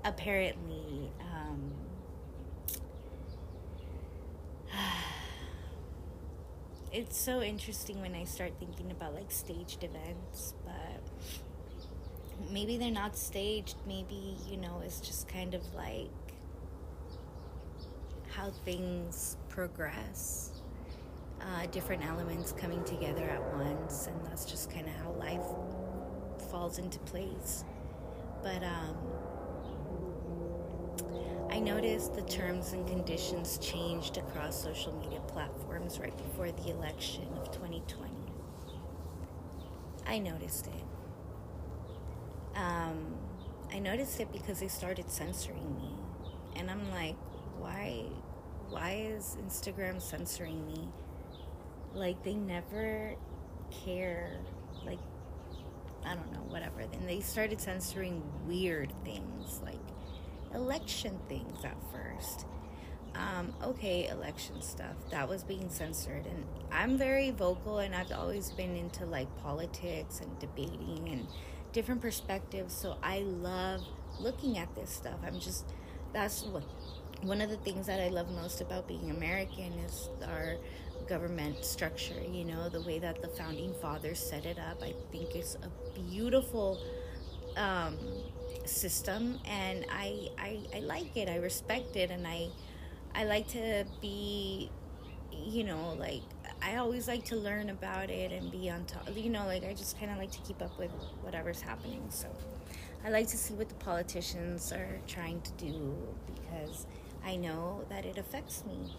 apparently 0.06 1.12
um, 1.20 1.72
it's 6.94 7.18
so 7.18 7.42
interesting 7.42 8.00
when 8.00 8.14
I 8.16 8.24
start 8.24 8.54
thinking 8.60 8.92
about 8.92 9.16
like 9.16 9.32
staged 9.32 9.84
events, 9.84 10.54
but 10.64 11.02
maybe 12.52 12.78
they're 12.78 12.92
not 12.92 13.18
staged. 13.18 13.76
Maybe, 13.88 14.38
you 14.48 14.58
know, 14.58 14.82
it's 14.86 15.00
just 15.02 15.28
kind 15.28 15.56
of 15.56 15.74
like 15.74 16.10
how 18.36 18.52
things 18.66 19.38
progress. 19.50 20.52
Uh, 21.42 21.66
different 21.68 22.04
elements 22.06 22.54
coming 22.54 22.84
together 22.84 23.24
at 23.24 23.56
once, 23.56 24.08
and 24.08 24.26
that's 24.26 24.46
just 24.46 24.72
kind 24.72 24.88
of 24.88 24.94
how 24.96 25.12
life 25.12 25.44
falls 26.50 26.80
into 26.80 27.00
place. 27.00 27.64
But, 28.42 28.64
um, 28.64 28.98
I 31.52 31.60
noticed 31.60 32.16
the 32.16 32.24
terms 32.24 32.74
and 32.74 32.86
conditions 32.88 33.58
changed 33.60 34.18
across 34.18 34.62
social 34.62 34.94
media 35.00 35.22
platforms 35.22 36.00
right 36.00 36.16
before 36.18 36.52
the 36.52 36.70
election 36.72 37.28
of 37.38 37.52
2020. 37.52 38.12
I 40.06 40.20
noticed 40.20 40.68
it. 40.68 40.84
Um, 42.58 43.16
I 43.72 43.80
noticed 43.80 44.20
it 44.20 44.32
because 44.32 44.60
they 44.60 44.68
started 44.68 45.10
censoring 45.10 45.76
me. 45.76 45.92
And 46.56 46.70
I'm 46.70 46.92
like, 46.92 47.16
why 47.58 48.04
why 48.70 49.08
is 49.10 49.38
Instagram 49.44 50.02
censoring 50.02 50.66
me? 50.68 50.88
Like 51.94 52.24
they 52.24 52.36
never 52.36 53.16
care. 53.86 54.40
Like 54.86 55.00
I 56.06 56.16
don't 56.16 56.32
know, 56.32 56.44
whatever. 56.50 56.86
Then 56.86 57.06
they 57.06 57.22
started 57.22 57.60
censoring 57.60 58.22
weird 58.46 58.94
things 59.04 59.62
like 59.64 59.80
election 60.54 61.20
things 61.28 61.64
at 61.64 61.78
first. 61.92 62.46
Um, 63.16 63.54
okay, 63.64 64.10
election 64.10 64.62
stuff 64.62 64.96
that 65.10 65.30
was 65.30 65.44
being 65.44 65.70
censored, 65.70 66.26
and 66.26 66.44
I'm 66.70 66.98
very 66.98 67.32
vocal, 67.32 67.80
and 67.80 67.96
I've 67.96 68.12
always 68.12 68.52
been 68.52 68.76
into 68.76 69.06
like 69.06 69.34
politics 69.38 70.20
and 70.20 70.38
debating 70.40 71.08
and 71.10 71.28
different 71.72 72.02
perspectives. 72.02 72.74
So 72.74 72.98
I 73.02 73.20
love 73.20 73.82
looking 74.20 74.58
at 74.58 74.74
this 74.76 74.90
stuff. 74.90 75.20
I'm 75.26 75.40
just 75.40 75.66
that's 76.14 76.44
what 76.44 76.64
one 77.26 77.42
of 77.42 77.50
the 77.50 77.58
things 77.58 77.88
that 77.88 78.00
I 78.00 78.10
love 78.10 78.32
most 78.32 78.62
about 78.62 78.88
being 78.88 79.12
American 79.12 79.74
is 79.86 80.10
our 80.28 80.56
government 81.08 81.64
structure. 81.66 82.22
You 82.32 82.46
know, 82.46 82.70
the 82.70 82.82
way 82.82 83.00
that 83.00 83.22
the 83.22 83.28
founding 83.30 83.74
fathers 83.82 84.20
set 84.20 84.46
it 84.46 84.60
up. 84.60 84.82
I 84.82 84.94
think 85.12 85.36
it's 85.36 85.56
a 85.56 86.00
beautiful 86.00 86.80
um, 87.58 87.98
system 88.66 89.40
and 89.46 89.86
I, 89.92 90.30
I 90.38 90.60
I 90.76 90.80
like 90.80 91.16
it. 91.18 91.30
I 91.30 91.38
respect 91.38 91.96
it 91.96 92.12
and 92.12 92.28
I 92.28 92.50
I 93.16 93.26
like 93.26 93.48
to 93.50 93.86
be 94.02 94.70
you 95.32 95.64
know, 95.64 95.96
like 96.00 96.22
I 96.62 96.78
always 96.78 97.08
like 97.08 97.26
to 97.26 97.36
learn 97.36 97.70
about 97.70 98.10
it 98.10 98.32
and 98.32 98.52
be 98.52 98.70
on 98.70 98.86
top. 98.86 99.10
You 99.16 99.30
know, 99.30 99.46
like 99.46 99.64
I 99.66 99.74
just 99.74 100.00
kind 100.00 100.12
of 100.12 100.18
like 100.18 100.32
to 100.32 100.40
keep 100.40 100.62
up 100.62 100.78
with 100.80 100.92
whatever's 101.22 101.62
happening. 101.62 102.04
So 102.10 102.28
I 103.06 103.10
like 103.10 103.28
to 103.30 103.38
see 103.38 103.54
what 103.54 103.70
the 103.70 103.76
politicians 103.76 104.72
are 104.72 105.00
trying 105.08 105.42
to 105.42 105.52
do 105.54 105.96
because 106.28 106.86
I 107.26 107.36
know 107.36 107.84
that 107.90 108.06
it 108.06 108.18
affects 108.18 108.64
me. 108.66 108.96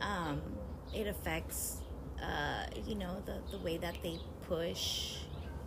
Um, 0.00 0.40
it 0.94 1.06
affects, 1.06 1.78
uh, 2.22 2.66
you 2.86 2.94
know, 2.94 3.22
the, 3.26 3.40
the 3.50 3.62
way 3.62 3.76
that 3.78 3.96
they 4.02 4.18
push, 4.48 5.16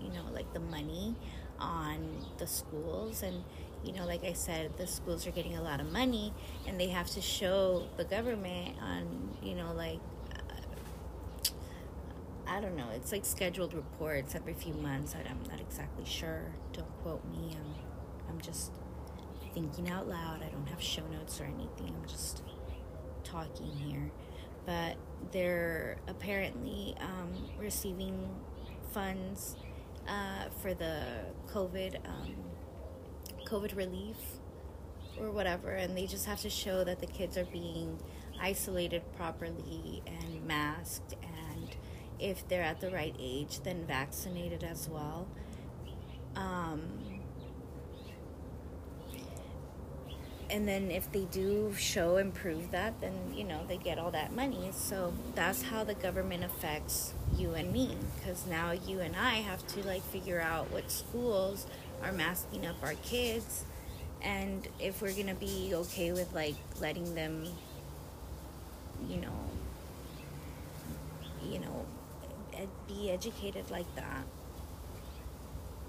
you 0.02 0.10
know, 0.10 0.24
like 0.34 0.52
the 0.54 0.60
money 0.60 1.16
on 1.60 2.26
the 2.38 2.48
schools 2.48 3.22
and 3.22 3.44
you 3.84 3.92
know 3.92 4.06
like 4.06 4.24
i 4.24 4.32
said 4.32 4.72
the 4.78 4.88
schools 4.88 5.28
are 5.28 5.32
getting 5.32 5.58
a 5.58 5.62
lot 5.62 5.82
of 5.82 5.92
money 5.92 6.34
and 6.66 6.80
they 6.80 6.88
have 6.88 7.08
to 7.10 7.20
show 7.22 7.86
the 7.98 8.06
government 8.06 8.76
on 8.82 9.38
you 9.44 9.56
know 9.56 9.74
like 9.74 10.00
uh, 10.34 11.50
i 12.48 12.60
don't 12.60 12.76
know. 12.76 12.88
It's 12.96 13.12
like 13.12 13.26
scheduled 13.26 13.74
reports 13.74 14.36
every 14.36 14.54
few 14.54 14.74
months. 14.74 15.16
I'm 15.16 15.40
not 15.50 15.60
exactly 15.60 16.06
sure. 16.06 16.54
Don't 16.74 16.90
quote 17.04 17.24
me. 17.26 17.56
I'm, 17.56 17.74
I'm 18.30 18.42
just 18.42 18.72
thinking 19.54 19.90
out 19.90 20.08
loud. 20.08 20.42
I 20.44 20.50
don't 20.50 20.68
have 20.68 20.82
show 20.82 21.04
notes 21.12 21.40
or 21.40 21.46
anything. 21.46 21.94
I'm 21.96 22.08
just 22.08 22.44
talking 23.24 23.72
here. 23.72 24.12
But 24.66 24.98
they're 25.32 25.98
apparently 26.08 26.96
um, 27.00 27.34
receiving 27.60 28.30
funds 28.92 29.56
uh, 30.08 30.50
for 30.62 30.74
the 30.74 31.04
COVID 31.48 31.98
um, 32.08 32.36
COVID 33.46 33.76
relief 33.76 34.18
or 35.20 35.32
whatever, 35.32 35.72
and 35.72 35.98
they 35.98 36.06
just 36.06 36.26
have 36.26 36.40
to 36.42 36.50
show 36.50 36.84
that 36.84 37.00
the 37.00 37.08
kids 37.08 37.38
are 37.38 37.46
being 37.46 38.00
isolated 38.40 39.02
properly 39.18 40.02
and 40.06 40.46
masked, 40.46 41.16
and 41.22 41.76
if 42.20 42.48
they're 42.48 42.64
at 42.64 42.80
the 42.80 42.90
right 42.92 43.16
age, 43.20 43.62
then 43.64 43.86
vaccinated 43.86 44.64
as 44.64 44.88
well. 44.88 45.28
Um, 46.36 46.99
and 50.50 50.68
then 50.68 50.90
if 50.90 51.12
they 51.12 51.26
do 51.26 51.74
show 51.78 52.18
and 52.18 52.34
prove 52.34 52.72
that 52.72 53.00
then 53.02 53.14
you 53.36 53.44
know 53.44 53.62
they 53.68 53.78
get 53.78 54.00
all 54.00 54.12
that 54.12 54.34
money. 54.36 54.70
So 54.74 55.14
that's 55.36 55.64
how 55.64 55.84
the 55.84 55.94
government 55.94 56.44
affects 56.44 57.14
you 57.38 57.54
and 57.54 57.72
me 57.72 57.96
because 58.18 58.46
now 58.48 58.72
you 58.72 59.00
and 59.00 59.16
i 59.16 59.36
have 59.36 59.66
to 59.68 59.86
like 59.86 60.02
figure 60.02 60.42
out 60.42 60.72
what 60.72 60.90
schools 60.92 61.68
are 62.04 62.12
masking 62.12 62.66
up 62.66 62.76
our 62.84 62.96
kids. 62.96 63.66
And 64.22 64.68
if 64.80 65.02
we're 65.02 65.14
gonna 65.14 65.36
be 65.36 65.72
okay 65.74 66.12
with 66.12 66.34
like 66.34 66.56
letting 66.82 67.16
them 67.16 67.46
you 69.08 69.18
know 69.18 69.34
you 71.44 71.60
know 71.60 71.86
ed- 72.54 72.68
be 72.88 73.10
educated 73.12 73.70
like 73.72 73.94
that 73.96 74.26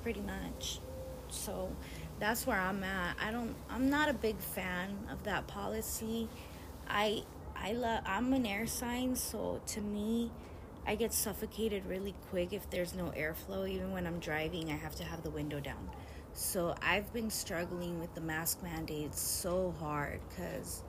pretty 0.02 0.20
much. 0.20 0.78
So 1.28 1.70
that's 2.20 2.46
where 2.46 2.60
I'm 2.60 2.84
at. 2.84 3.16
I 3.20 3.32
don't 3.32 3.56
I'm 3.68 3.90
not 3.90 4.08
a 4.08 4.12
big 4.14 4.38
fan 4.38 5.08
of 5.10 5.24
that 5.24 5.46
policy. 5.48 6.28
I 6.88 7.24
I 7.56 7.72
love 7.72 8.02
I'm 8.06 8.32
an 8.34 8.46
air 8.46 8.66
sign, 8.66 9.16
so 9.16 9.60
to 9.68 9.80
me 9.80 10.30
I 10.86 10.94
get 10.94 11.12
suffocated 11.12 11.86
really 11.86 12.14
quick 12.30 12.52
if 12.52 12.68
there's 12.70 12.94
no 12.94 13.12
airflow. 13.16 13.68
Even 13.68 13.92
when 13.92 14.06
I'm 14.06 14.18
driving, 14.18 14.70
I 14.70 14.76
have 14.76 14.94
to 14.96 15.04
have 15.04 15.22
the 15.22 15.30
window 15.30 15.60
down. 15.60 15.90
So 16.32 16.74
I've 16.82 17.12
been 17.12 17.30
struggling 17.30 17.98
with 18.00 18.14
the 18.14 18.20
mask 18.20 18.62
mandates 18.62 19.20
so 19.20 19.74
hard 19.80 20.20
cuz 20.36 20.82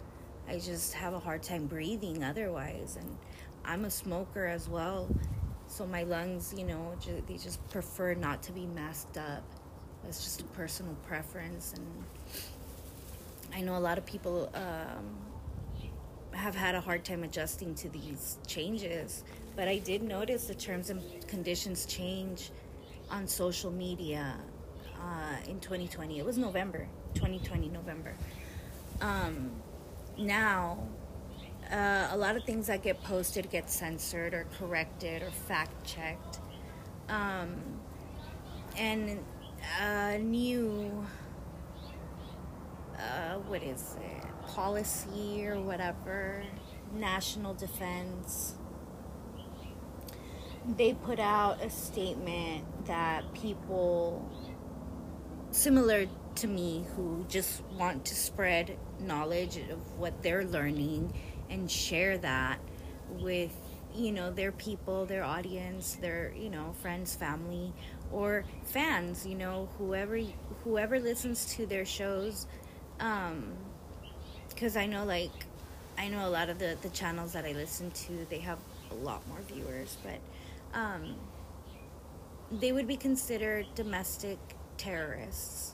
I 0.47 0.59
just 0.59 0.93
have 0.93 1.13
a 1.13 1.19
hard 1.19 1.43
time 1.43 1.65
breathing 1.65 2.23
otherwise 2.23 2.97
and 2.99 3.17
I'm 3.63 3.85
a 3.85 3.91
smoker 3.91 4.45
as 4.45 4.67
well. 4.67 5.07
So 5.67 5.85
my 5.85 6.03
lungs, 6.03 6.53
you 6.53 6.65
know, 6.65 6.93
they 7.27 7.37
just 7.37 7.65
prefer 7.69 8.13
not 8.15 8.43
to 8.43 8.51
be 8.51 8.65
masked 8.65 9.17
up 9.17 9.43
it's 10.07 10.23
just 10.23 10.41
a 10.41 10.45
personal 10.45 10.95
preference, 11.07 11.73
and 11.75 11.87
I 13.53 13.61
know 13.61 13.77
a 13.77 13.79
lot 13.79 13.97
of 13.97 14.05
people 14.05 14.49
um, 14.53 15.17
have 16.33 16.55
had 16.55 16.75
a 16.75 16.81
hard 16.81 17.03
time 17.03 17.23
adjusting 17.23 17.75
to 17.75 17.89
these 17.89 18.37
changes. 18.47 19.23
But 19.55 19.67
I 19.67 19.79
did 19.79 20.01
notice 20.01 20.45
the 20.45 20.55
terms 20.55 20.89
and 20.89 21.01
conditions 21.27 21.85
change 21.85 22.51
on 23.09 23.27
social 23.27 23.71
media 23.71 24.35
uh, 24.97 25.49
in 25.49 25.59
2020. 25.59 26.19
It 26.19 26.25
was 26.25 26.37
November, 26.37 26.87
2020, 27.15 27.69
November. 27.69 28.13
Um, 29.01 29.51
now, 30.17 30.87
uh, 31.71 32.09
a 32.11 32.17
lot 32.17 32.35
of 32.35 32.43
things 32.43 32.67
that 32.67 32.83
get 32.83 33.03
posted 33.03 33.49
get 33.49 33.69
censored 33.69 34.33
or 34.33 34.45
corrected 34.57 35.21
or 35.21 35.31
fact 35.31 35.85
checked. 35.85 36.39
Um, 37.09 37.55
and 38.77 39.19
a 39.79 40.17
new 40.17 41.05
uh, 43.01 43.35
what 43.47 43.63
is 43.63 43.95
it? 43.99 44.47
Policy 44.47 45.45
or 45.47 45.59
whatever. 45.59 46.43
National 46.93 47.53
defense. 47.53 48.55
They 50.77 50.93
put 50.93 51.19
out 51.19 51.63
a 51.63 51.69
statement 51.69 52.85
that 52.85 53.33
people 53.33 54.29
similar 55.49 56.05
to 56.35 56.47
me 56.47 56.85
who 56.95 57.25
just 57.27 57.63
want 57.77 58.05
to 58.05 58.15
spread 58.15 58.77
knowledge 58.99 59.57
of 59.57 59.97
what 59.97 60.21
they're 60.21 60.45
learning 60.45 61.13
and 61.49 61.69
share 61.69 62.17
that 62.19 62.59
with 63.09 63.51
you 63.93 64.11
know 64.13 64.31
their 64.31 64.53
people 64.53 65.05
their 65.05 65.23
audience 65.23 65.95
their 65.95 66.33
you 66.37 66.49
know 66.49 66.73
friends 66.81 67.13
family 67.13 67.73
or 68.11 68.43
fans 68.63 69.25
you 69.25 69.35
know 69.35 69.67
whoever 69.77 70.19
whoever 70.63 70.99
listens 70.99 71.45
to 71.55 71.65
their 71.65 71.85
shows 71.85 72.47
um 72.99 73.53
because 74.49 74.75
i 74.77 74.85
know 74.85 75.03
like 75.05 75.31
i 75.97 76.07
know 76.07 76.27
a 76.27 76.29
lot 76.29 76.49
of 76.49 76.59
the 76.59 76.77
the 76.81 76.89
channels 76.89 77.33
that 77.33 77.45
i 77.45 77.51
listen 77.51 77.89
to 77.91 78.25
they 78.29 78.39
have 78.39 78.59
a 78.91 78.95
lot 78.95 79.25
more 79.27 79.39
viewers 79.47 79.97
but 80.03 80.19
um 80.77 81.15
they 82.51 82.71
would 82.71 82.87
be 82.87 82.97
considered 82.97 83.65
domestic 83.75 84.37
terrorists. 84.77 85.73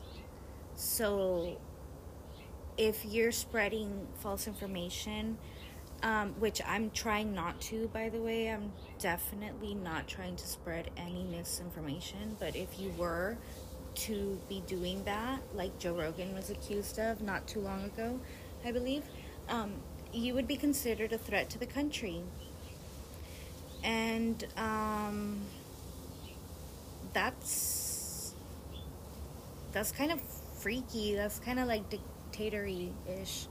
So 0.75 1.57
if 2.77 3.03
you're 3.05 3.31
spreading 3.31 4.07
false 4.19 4.47
information 4.47 5.37
um, 6.03 6.35
which 6.39 6.61
I'm 6.65 6.91
trying 6.91 7.33
not 7.33 7.59
to, 7.61 7.89
by 7.93 8.09
the 8.09 8.19
way. 8.19 8.51
I'm 8.51 8.71
definitely 8.99 9.73
not 9.73 10.07
trying 10.07 10.35
to 10.35 10.47
spread 10.47 10.91
any 10.97 11.23
misinformation. 11.23 12.37
But 12.39 12.55
if 12.55 12.79
you 12.79 12.91
were 12.97 13.37
to 13.95 14.39
be 14.47 14.61
doing 14.67 15.03
that, 15.05 15.39
like 15.53 15.77
Joe 15.79 15.95
Rogan 15.95 16.35
was 16.35 16.49
accused 16.49 16.99
of 16.99 17.21
not 17.21 17.47
too 17.47 17.59
long 17.59 17.85
ago, 17.85 18.19
I 18.65 18.71
believe, 18.71 19.03
um, 19.49 19.73
you 20.13 20.33
would 20.33 20.47
be 20.47 20.55
considered 20.55 21.13
a 21.13 21.17
threat 21.17 21.49
to 21.51 21.59
the 21.59 21.65
country. 21.65 22.21
And 23.83 24.45
um, 24.57 25.41
that's 27.13 28.33
that's 29.71 29.91
kind 29.91 30.11
of 30.11 30.21
freaky. 30.59 31.15
That's 31.15 31.39
kind 31.39 31.59
of 31.59 31.67
like 31.67 31.89
dictatory 31.89 32.93
ish. 33.21 33.47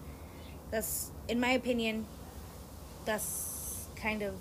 That's, 0.71 1.13
in 1.29 1.39
my 1.39 1.51
opinion, 1.51 2.07
that's 3.07 3.87
kind 3.97 4.23
of 4.23 4.35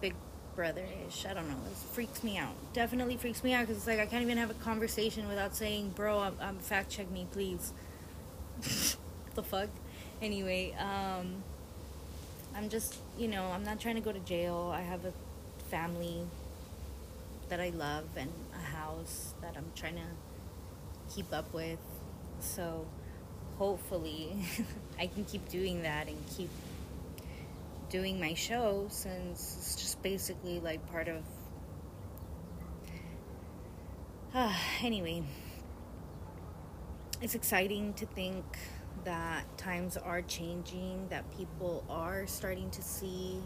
big 0.00 0.14
brother-ish. 0.56 1.26
I 1.26 1.34
don't 1.34 1.48
know. 1.48 1.56
It 1.70 1.76
freaks 1.92 2.24
me 2.24 2.38
out. 2.38 2.54
Definitely 2.72 3.16
freaks 3.18 3.44
me 3.44 3.52
out 3.52 3.62
because 3.62 3.76
it's 3.76 3.86
like 3.86 3.98
I 3.98 4.06
can't 4.06 4.22
even 4.22 4.38
have 4.38 4.50
a 4.50 4.54
conversation 4.54 5.28
without 5.28 5.54
saying, 5.54 5.90
"Bro, 5.90 6.20
I'm, 6.20 6.36
I'm 6.40 6.58
fact 6.58 6.90
check 6.90 7.10
me, 7.10 7.26
please." 7.30 7.72
the 9.34 9.42
fuck. 9.42 9.68
Anyway, 10.22 10.74
um, 10.78 11.42
I'm 12.54 12.68
just 12.68 12.96
you 13.18 13.28
know 13.28 13.44
I'm 13.46 13.64
not 13.64 13.80
trying 13.80 13.96
to 13.96 14.00
go 14.00 14.12
to 14.12 14.20
jail. 14.20 14.72
I 14.74 14.80
have 14.80 15.04
a 15.04 15.12
family 15.70 16.26
that 17.48 17.60
I 17.60 17.70
love 17.70 18.04
and 18.16 18.30
a 18.54 18.76
house 18.76 19.34
that 19.42 19.54
I'm 19.56 19.70
trying 19.74 19.96
to 19.96 21.14
keep 21.14 21.32
up 21.32 21.52
with. 21.52 21.78
So 22.40 22.86
hopefully 23.58 24.32
I 24.98 25.06
can 25.06 25.24
keep 25.24 25.48
doing 25.48 25.82
that 25.82 26.08
and 26.08 26.16
keep 26.36 26.48
doing 27.90 28.18
my 28.18 28.32
show 28.32 28.86
since 28.88 29.56
it's 29.58 29.76
just 29.76 30.02
basically 30.02 30.60
like 30.60 30.86
part 30.90 31.08
of. 31.08 31.22
Uh, 34.32 34.54
anyway, 34.82 35.22
it's 37.20 37.34
exciting 37.34 37.92
to 37.94 38.06
think 38.06 38.44
that 39.04 39.44
times 39.58 39.96
are 39.96 40.22
changing, 40.22 41.06
that 41.08 41.30
people 41.36 41.84
are 41.90 42.26
starting 42.26 42.70
to 42.70 42.82
see 42.82 43.40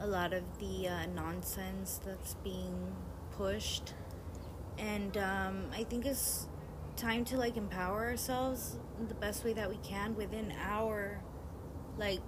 a 0.00 0.06
lot 0.06 0.32
of 0.32 0.42
the 0.58 0.88
uh, 0.88 1.06
nonsense 1.14 2.00
that's 2.04 2.34
being 2.44 2.94
pushed. 3.32 3.94
And 4.78 5.16
um, 5.16 5.66
I 5.72 5.84
think 5.84 6.06
it's 6.06 6.48
time 6.96 7.24
to 7.24 7.36
like 7.36 7.56
empower 7.56 8.04
ourselves 8.06 8.78
the 9.08 9.14
best 9.14 9.44
way 9.44 9.52
that 9.54 9.68
we 9.70 9.76
can 9.76 10.14
within 10.16 10.52
our 10.62 11.22
like 11.96 12.20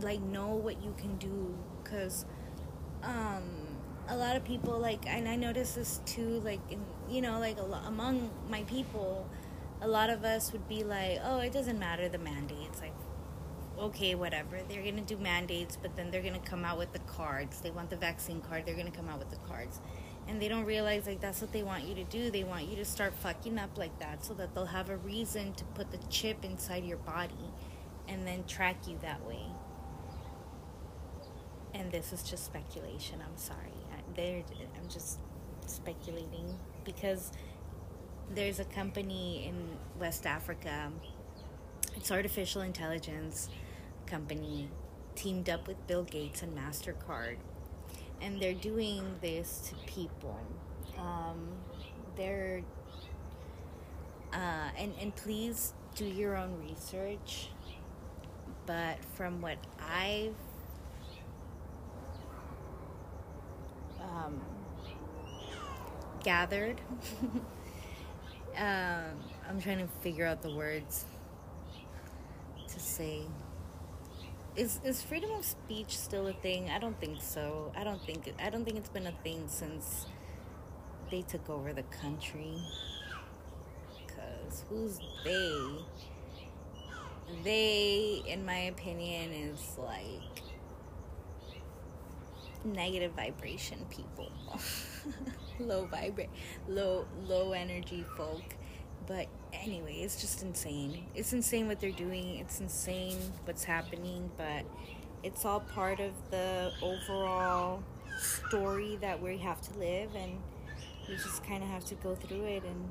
like 0.00 0.20
know 0.20 0.48
what 0.48 0.82
you 0.82 0.94
can 0.98 1.16
do 1.16 1.54
because 1.82 2.24
um 3.02 3.42
a 4.08 4.16
lot 4.16 4.36
of 4.36 4.44
people 4.44 4.78
like 4.78 5.06
and 5.06 5.28
i 5.28 5.36
notice 5.36 5.72
this 5.72 6.00
too 6.04 6.40
like 6.40 6.60
in, 6.70 6.84
you 7.08 7.20
know 7.20 7.38
like 7.38 7.56
lot, 7.62 7.84
among 7.86 8.30
my 8.48 8.62
people 8.64 9.28
a 9.80 9.88
lot 9.88 10.10
of 10.10 10.24
us 10.24 10.52
would 10.52 10.66
be 10.68 10.82
like 10.84 11.18
oh 11.24 11.38
it 11.38 11.52
doesn't 11.52 11.78
matter 11.78 12.08
the 12.08 12.18
mandates 12.18 12.80
like 12.80 12.94
okay 13.78 14.14
whatever 14.14 14.58
they're 14.68 14.82
gonna 14.82 15.00
do 15.02 15.16
mandates 15.16 15.76
but 15.80 15.94
then 15.96 16.10
they're 16.10 16.22
gonna 16.22 16.38
come 16.40 16.64
out 16.64 16.78
with 16.78 16.92
the 16.92 16.98
cards 17.00 17.60
they 17.60 17.70
want 17.70 17.90
the 17.90 17.96
vaccine 17.96 18.40
card 18.40 18.64
they're 18.66 18.76
gonna 18.76 18.90
come 18.90 19.08
out 19.08 19.18
with 19.18 19.30
the 19.30 19.48
cards 19.48 19.80
and 20.28 20.40
they 20.40 20.48
don't 20.48 20.64
realize 20.64 21.06
like 21.06 21.20
that's 21.20 21.40
what 21.40 21.52
they 21.52 21.62
want 21.62 21.84
you 21.84 21.94
to 21.94 22.04
do 22.04 22.30
they 22.30 22.44
want 22.44 22.68
you 22.68 22.76
to 22.76 22.84
start 22.84 23.12
fucking 23.14 23.58
up 23.58 23.76
like 23.76 23.96
that 23.98 24.24
so 24.24 24.34
that 24.34 24.54
they'll 24.54 24.66
have 24.66 24.90
a 24.90 24.96
reason 24.98 25.52
to 25.54 25.64
put 25.64 25.90
the 25.90 25.98
chip 26.08 26.44
inside 26.44 26.84
your 26.84 26.98
body 26.98 27.34
and 28.08 28.26
then 28.26 28.44
track 28.44 28.76
you 28.86 28.98
that 29.02 29.24
way 29.26 29.46
and 31.74 31.90
this 31.90 32.12
is 32.12 32.22
just 32.22 32.44
speculation. 32.44 33.20
I'm 33.24 33.36
sorry. 33.36 33.72
I, 33.92 34.44
I'm 34.76 34.88
just 34.88 35.18
speculating 35.66 36.58
because 36.84 37.32
there's 38.34 38.60
a 38.60 38.64
company 38.64 39.46
in 39.46 39.76
West 39.98 40.26
Africa. 40.26 40.90
It's 41.96 42.10
artificial 42.10 42.62
intelligence 42.62 43.48
company 44.06 44.68
teamed 45.14 45.48
up 45.48 45.66
with 45.68 45.86
Bill 45.86 46.04
Gates 46.04 46.42
and 46.42 46.56
Mastercard, 46.56 47.36
and 48.20 48.40
they're 48.40 48.54
doing 48.54 49.16
this 49.20 49.70
to 49.70 49.92
people. 49.92 50.38
Um, 50.98 51.48
they're 52.16 52.62
uh, 54.32 54.70
and 54.78 54.94
and 55.00 55.14
please 55.16 55.74
do 55.94 56.04
your 56.04 56.36
own 56.36 56.58
research. 56.68 57.48
But 58.64 58.98
from 59.16 59.40
what 59.40 59.58
I've 59.80 60.36
um, 64.12 64.40
gathered. 66.22 66.80
um, 68.56 69.04
I'm 69.48 69.60
trying 69.60 69.78
to 69.78 69.88
figure 70.02 70.26
out 70.26 70.42
the 70.42 70.54
words 70.54 71.04
to 72.68 72.80
say. 72.80 73.22
Is 74.54 74.80
is 74.84 75.02
freedom 75.02 75.30
of 75.30 75.44
speech 75.44 75.96
still 75.96 76.26
a 76.26 76.34
thing? 76.34 76.68
I 76.70 76.78
don't 76.78 76.98
think 77.00 77.22
so. 77.22 77.72
I 77.76 77.84
don't 77.84 78.02
think 78.04 78.32
I 78.38 78.50
don't 78.50 78.64
think 78.64 78.76
it's 78.76 78.90
been 78.90 79.06
a 79.06 79.14
thing 79.24 79.44
since 79.46 80.06
they 81.10 81.22
took 81.22 81.48
over 81.48 81.72
the 81.72 81.84
country. 81.84 82.56
Cause 84.08 84.64
who's 84.68 84.98
they? 85.24 85.84
They, 87.44 88.22
in 88.26 88.44
my 88.44 88.58
opinion, 88.58 89.32
is 89.32 89.78
like 89.78 90.42
negative 92.64 93.12
vibration 93.12 93.78
people. 93.90 94.30
low 95.60 95.84
vibrate 95.86 96.30
low 96.68 97.06
low 97.26 97.52
energy 97.52 98.04
folk. 98.16 98.42
But 99.06 99.26
anyway 99.52 99.96
it's 99.96 100.20
just 100.20 100.42
insane. 100.42 101.06
It's 101.14 101.32
insane 101.32 101.68
what 101.68 101.80
they're 101.80 101.90
doing. 101.90 102.36
It's 102.36 102.60
insane 102.60 103.18
what's 103.44 103.64
happening 103.64 104.30
but 104.36 104.64
it's 105.22 105.44
all 105.44 105.60
part 105.60 106.00
of 106.00 106.12
the 106.30 106.72
overall 106.82 107.82
story 108.18 108.98
that 109.00 109.20
we 109.22 109.38
have 109.38 109.60
to 109.60 109.78
live 109.78 110.14
and 110.14 110.32
we 111.08 111.14
just 111.14 111.44
kind 111.44 111.62
of 111.62 111.68
have 111.68 111.84
to 111.84 111.94
go 111.96 112.14
through 112.14 112.44
it 112.44 112.62
and 112.64 112.88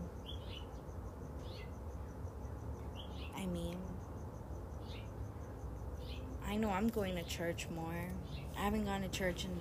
i 3.37 3.45
mean 3.45 3.75
i 6.47 6.55
know 6.55 6.69
i'm 6.69 6.87
going 6.87 7.15
to 7.15 7.23
church 7.23 7.67
more 7.73 8.09
i 8.61 8.63
haven't 8.63 8.85
gone 8.85 9.01
to 9.01 9.09
church 9.09 9.43
in 9.43 9.51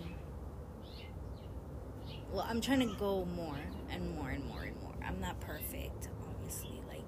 well, 2.32 2.46
I'm 2.48 2.60
trying 2.60 2.80
to 2.80 2.94
go 2.94 3.24
more 3.36 3.58
and 3.90 4.14
more 4.14 4.30
and 4.30 4.46
more 4.46 4.62
and 4.62 4.80
more. 4.80 4.94
I'm 5.04 5.20
not 5.20 5.40
perfect, 5.40 6.08
obviously. 6.28 6.80
Like 6.88 7.02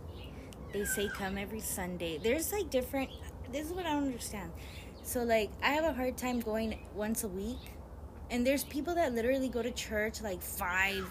they 0.72 0.84
say, 0.84 1.08
come 1.08 1.38
every 1.38 1.60
Sunday. 1.60 2.18
There's 2.18 2.52
like 2.52 2.70
different. 2.70 3.10
This 3.52 3.66
is 3.66 3.72
what 3.72 3.86
I 3.86 3.92
don't 3.92 4.04
understand. 4.04 4.50
So 5.02 5.22
like, 5.22 5.50
I 5.62 5.70
have 5.70 5.84
a 5.84 5.92
hard 5.92 6.16
time 6.16 6.40
going 6.40 6.78
once 6.94 7.22
a 7.22 7.28
week, 7.28 7.58
and 8.30 8.46
there's 8.46 8.64
people 8.64 8.94
that 8.96 9.14
literally 9.14 9.48
go 9.48 9.62
to 9.62 9.70
church 9.70 10.22
like 10.22 10.42
five, 10.42 11.06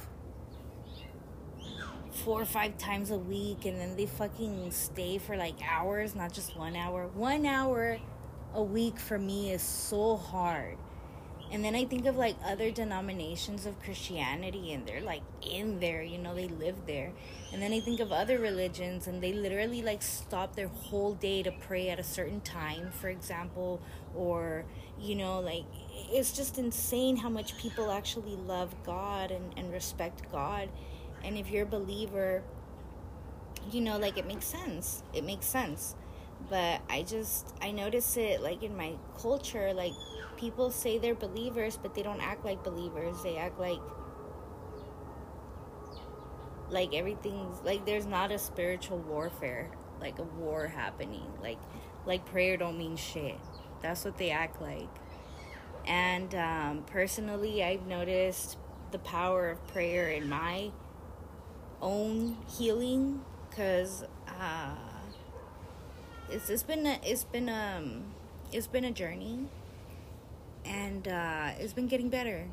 four 2.26 2.42
or 2.42 2.46
five 2.46 2.78
times 2.78 3.12
a 3.12 3.18
week, 3.18 3.66
and 3.66 3.80
then 3.80 3.96
they 3.96 4.08
fucking 4.08 4.72
stay 4.72 5.20
for 5.20 5.38
like 5.38 5.56
hours, 5.66 6.16
not 6.16 6.34
just 6.34 6.58
one 6.58 6.76
hour. 6.76 7.08
One 7.14 7.46
hour 7.46 7.98
a 8.54 8.62
week 8.64 9.00
for 9.00 9.18
me 9.18 9.52
is 9.52 9.62
so 9.62 10.18
hard 10.18 10.78
and 11.52 11.66
then 11.66 11.76
I 11.76 11.84
think 11.84 12.06
of 12.06 12.16
like 12.16 12.38
other 12.46 12.72
denominations 12.72 13.66
of 13.66 13.78
Christianity 13.84 14.72
and 14.72 14.88
they're 14.88 15.02
like 15.02 15.22
in 15.42 15.82
there, 15.82 16.02
you 16.02 16.18
know, 16.18 16.34
they 16.34 16.48
live 16.48 16.78
there. 16.88 17.12
And 17.52 17.62
then 17.62 17.74
I 17.74 17.82
think 17.82 18.00
of 18.00 18.14
other 18.14 18.40
religions 18.40 19.08
and 19.08 19.22
they 19.22 19.34
literally 19.34 19.82
like 19.82 20.02
stop 20.02 20.56
their 20.56 20.70
whole 20.70 21.14
day 21.14 21.44
to 21.44 21.52
pray 21.52 21.90
at 21.90 22.00
a 22.00 22.04
certain 22.04 22.40
time, 22.40 22.92
for 22.92 23.10
example, 23.10 23.82
or, 24.16 24.64
you 24.98 25.16
know, 25.16 25.42
like 25.42 25.66
it's 26.10 26.32
just 26.32 26.58
insane 26.58 27.18
how 27.18 27.28
much 27.28 27.58
people 27.58 27.92
actually 27.92 28.38
love 28.38 28.74
God 28.86 29.32
and, 29.32 29.54
and 29.58 29.74
respect 29.74 30.32
God. 30.32 30.70
And 31.22 31.38
if 31.38 31.52
you're 31.52 31.64
a 31.64 31.70
believer, 31.70 32.44
you 33.70 33.82
know, 33.82 33.98
like 33.98 34.18
it 34.18 34.26
makes 34.26 34.46
sense. 34.46 35.04
It 35.14 35.26
makes 35.26 35.48
sense. 35.48 35.96
But 36.50 36.82
I 36.90 37.04
just, 37.04 37.56
I 37.62 37.72
notice 37.72 38.18
it 38.18 38.42
like 38.42 38.64
in 38.64 38.76
my 38.76 38.96
culture, 39.18 39.74
like 39.74 39.94
people 40.38 40.72
say 40.72 40.98
they're 40.98 41.16
believers, 41.16 41.78
but 41.82 41.96
they 41.96 42.04
don't 42.04 42.22
act 42.22 42.44
like 42.44 42.64
believers. 42.64 43.22
They 43.24 43.38
act 43.38 43.60
like 43.60 43.80
like 46.70 46.94
everything's 46.94 47.62
like 47.64 47.86
there's 47.86 48.06
not 48.06 48.32
a 48.32 48.40
spiritual 48.40 48.98
warfare, 49.00 49.70
like 50.00 50.20
a 50.20 50.24
war 50.24 50.68
happening. 50.68 51.26
Like 51.42 51.60
like 52.06 52.26
prayer 52.26 52.58
don't 52.58 52.78
mean 52.78 52.96
shit. 52.96 53.38
That's 53.82 54.04
what 54.06 54.18
they 54.18 54.32
act 54.32 54.62
like. 54.62 54.90
And 55.86 56.34
um, 56.36 56.84
personally, 56.88 57.64
I've 57.64 57.86
noticed 57.88 58.58
the 58.92 59.00
power 59.00 59.50
of 59.52 59.68
prayer 59.68 60.10
in 60.10 60.30
my 60.30 60.72
own 61.82 62.38
healing 62.58 63.22
because 63.50 64.04
uh, 64.28 64.76
it's 66.32 66.50
it's 66.50 66.64
been 66.64 66.86
a, 66.88 67.00
it's 67.04 67.24
been 67.24 67.50
um 67.50 68.04
it's 68.52 68.68
been 68.68 68.86
a 68.86 68.92
journey 68.92 69.48
and 70.66 71.08
uh, 71.08 71.52
it's 71.60 71.74
been 71.74 71.88
getting 71.88 72.10
better. 72.10 72.48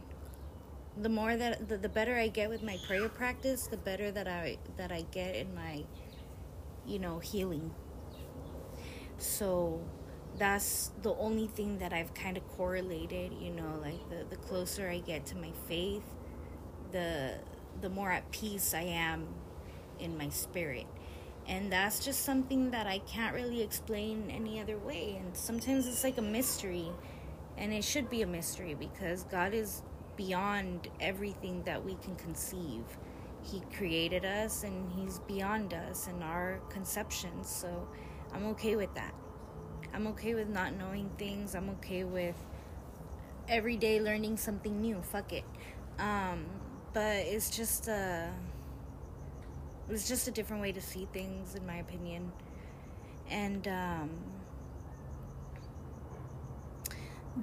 The 1.00 1.08
more 1.08 1.36
that 1.36 1.68
the, 1.68 1.76
the 1.76 1.88
better 1.88 2.16
I 2.16 2.28
get 2.28 2.48
with 2.48 2.62
my 2.62 2.78
prayer 2.86 3.08
practice, 3.08 3.66
the 3.66 3.76
better 3.76 4.10
that 4.10 4.26
I 4.26 4.58
that 4.76 4.90
I 4.90 5.02
get 5.12 5.36
in 5.36 5.54
my, 5.54 5.84
you 6.86 6.98
know, 6.98 7.18
healing. 7.18 7.72
So 9.18 9.80
that's 10.38 10.90
the 11.02 11.14
only 11.14 11.46
thing 11.46 11.78
that 11.78 11.92
I've 11.92 12.14
kind 12.14 12.36
of 12.36 12.46
correlated, 12.56 13.32
you 13.40 13.50
know, 13.50 13.80
like 13.80 14.08
the, 14.10 14.24
the 14.28 14.36
closer 14.36 14.88
I 14.88 14.98
get 14.98 15.26
to 15.26 15.36
my 15.36 15.52
faith, 15.68 16.02
the 16.92 17.34
the 17.80 17.90
more 17.90 18.10
at 18.10 18.30
peace 18.32 18.74
I 18.74 18.82
am 18.82 19.26
in 20.00 20.16
my 20.16 20.28
spirit. 20.30 20.86
And 21.48 21.72
that's 21.72 22.04
just 22.04 22.24
something 22.24 22.70
that 22.72 22.87
I 22.87 22.98
can't 23.00 23.34
really 23.34 23.62
explain 23.62 24.30
any 24.30 24.61
other 24.61 24.78
way. 24.78 25.18
And 25.18 25.34
sometimes 25.34 25.87
it's 25.87 26.04
like 26.04 26.18
a 26.18 26.22
mystery 26.22 26.90
and 27.56 27.72
it 27.72 27.82
should 27.82 28.11
be 28.11 28.22
a 28.22 28.26
mystery 28.26 28.74
because 28.74 29.24
God 29.24 29.54
is 29.54 29.82
beyond 30.16 30.88
everything 31.00 31.62
that 31.64 31.82
we 31.82 31.96
can 32.02 32.16
conceive. 32.16 32.84
He 33.42 33.62
created 33.76 34.26
us 34.26 34.62
and 34.62 34.90
He's 34.92 35.20
beyond 35.20 35.72
us 35.72 36.06
and 36.06 36.22
our 36.22 36.61
conceptions. 36.68 37.48
So 37.48 37.88
I'm 38.32 38.46
okay 38.48 38.76
with 38.76 38.94
that. 38.94 39.14
I'm 39.94 40.06
okay 40.08 40.34
with 40.34 40.48
not 40.48 40.74
knowing 40.74 41.11
things. 41.18 41.54
I'm 41.54 41.70
okay 41.70 42.04
with 42.04 42.37
every 43.48 43.76
day 43.76 44.00
learning 44.00 44.37
something 44.37 44.80
new. 44.80 45.00
Fuck 45.00 45.32
it. 45.32 45.44
Um, 45.98 46.44
but 46.92 47.16
it's 47.16 47.50
just 47.50 47.88
a, 49.88 49.92
it's 49.92 50.09
just 50.09 50.29
a 50.29 50.31
different 50.31 50.62
way 50.62 50.72
to 50.72 50.81
see 50.81 51.09
things, 51.12 51.55
in 51.55 51.66
my 51.66 51.77
opinion. 51.77 52.33
And 53.31 53.68
um, 53.68 54.11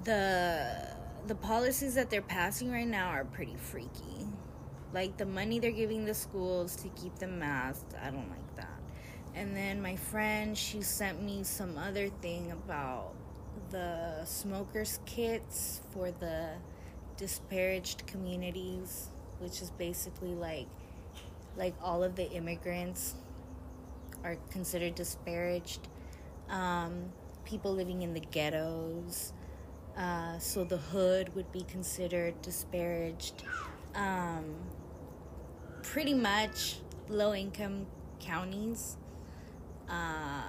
the 0.03 0.95
the 1.27 1.35
policies 1.35 1.95
that 1.95 2.09
they're 2.09 2.21
passing 2.21 2.71
right 2.71 2.87
now 2.87 3.09
are 3.09 3.25
pretty 3.25 3.55
freaky. 3.55 4.27
Like 4.93 5.17
the 5.17 5.25
money 5.25 5.59
they're 5.59 5.71
giving 5.71 6.05
the 6.05 6.13
schools 6.13 6.75
to 6.77 6.89
keep 6.89 7.15
them 7.15 7.39
masked, 7.39 7.93
I 8.01 8.11
don't 8.11 8.29
like 8.29 8.55
that. 8.55 8.79
And 9.33 9.55
then 9.55 9.81
my 9.81 9.95
friend, 9.95 10.57
she 10.57 10.81
sent 10.81 11.21
me 11.21 11.43
some 11.43 11.77
other 11.77 12.09
thing 12.09 12.51
about 12.51 13.13
the 13.71 14.23
smokers 14.25 14.99
kits 15.05 15.81
for 15.91 16.11
the 16.11 16.51
disparaged 17.17 18.05
communities, 18.07 19.09
which 19.39 19.61
is 19.61 19.71
basically 19.71 20.35
like 20.35 20.67
like 21.57 21.73
all 21.81 22.03
of 22.03 22.15
the 22.15 22.29
immigrants 22.31 23.15
are 24.23 24.37
considered 24.49 24.95
disparaged. 24.95 25.87
Um, 26.49 27.11
people 27.45 27.73
living 27.73 28.01
in 28.01 28.13
the 28.13 28.19
ghettos, 28.19 29.33
uh, 29.97 30.37
so 30.39 30.63
the 30.63 30.77
hood 30.77 31.33
would 31.35 31.51
be 31.51 31.63
considered 31.63 32.41
disparaged. 32.41 33.43
Um, 33.93 34.55
pretty 35.83 36.13
much 36.13 36.77
low 37.07 37.33
income 37.33 37.85
counties. 38.19 38.97
Uh, 39.87 40.41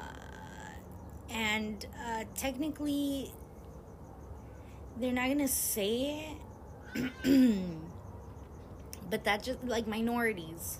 and 1.31 1.87
uh, 2.05 2.25
technically, 2.35 3.33
they're 4.99 5.12
not 5.12 5.27
going 5.27 5.38
to 5.38 5.49
say 5.49 6.37
it, 6.95 7.12
but 9.11 9.25
that 9.25 9.42
just 9.42 9.62
like 9.64 9.87
minorities. 9.87 10.79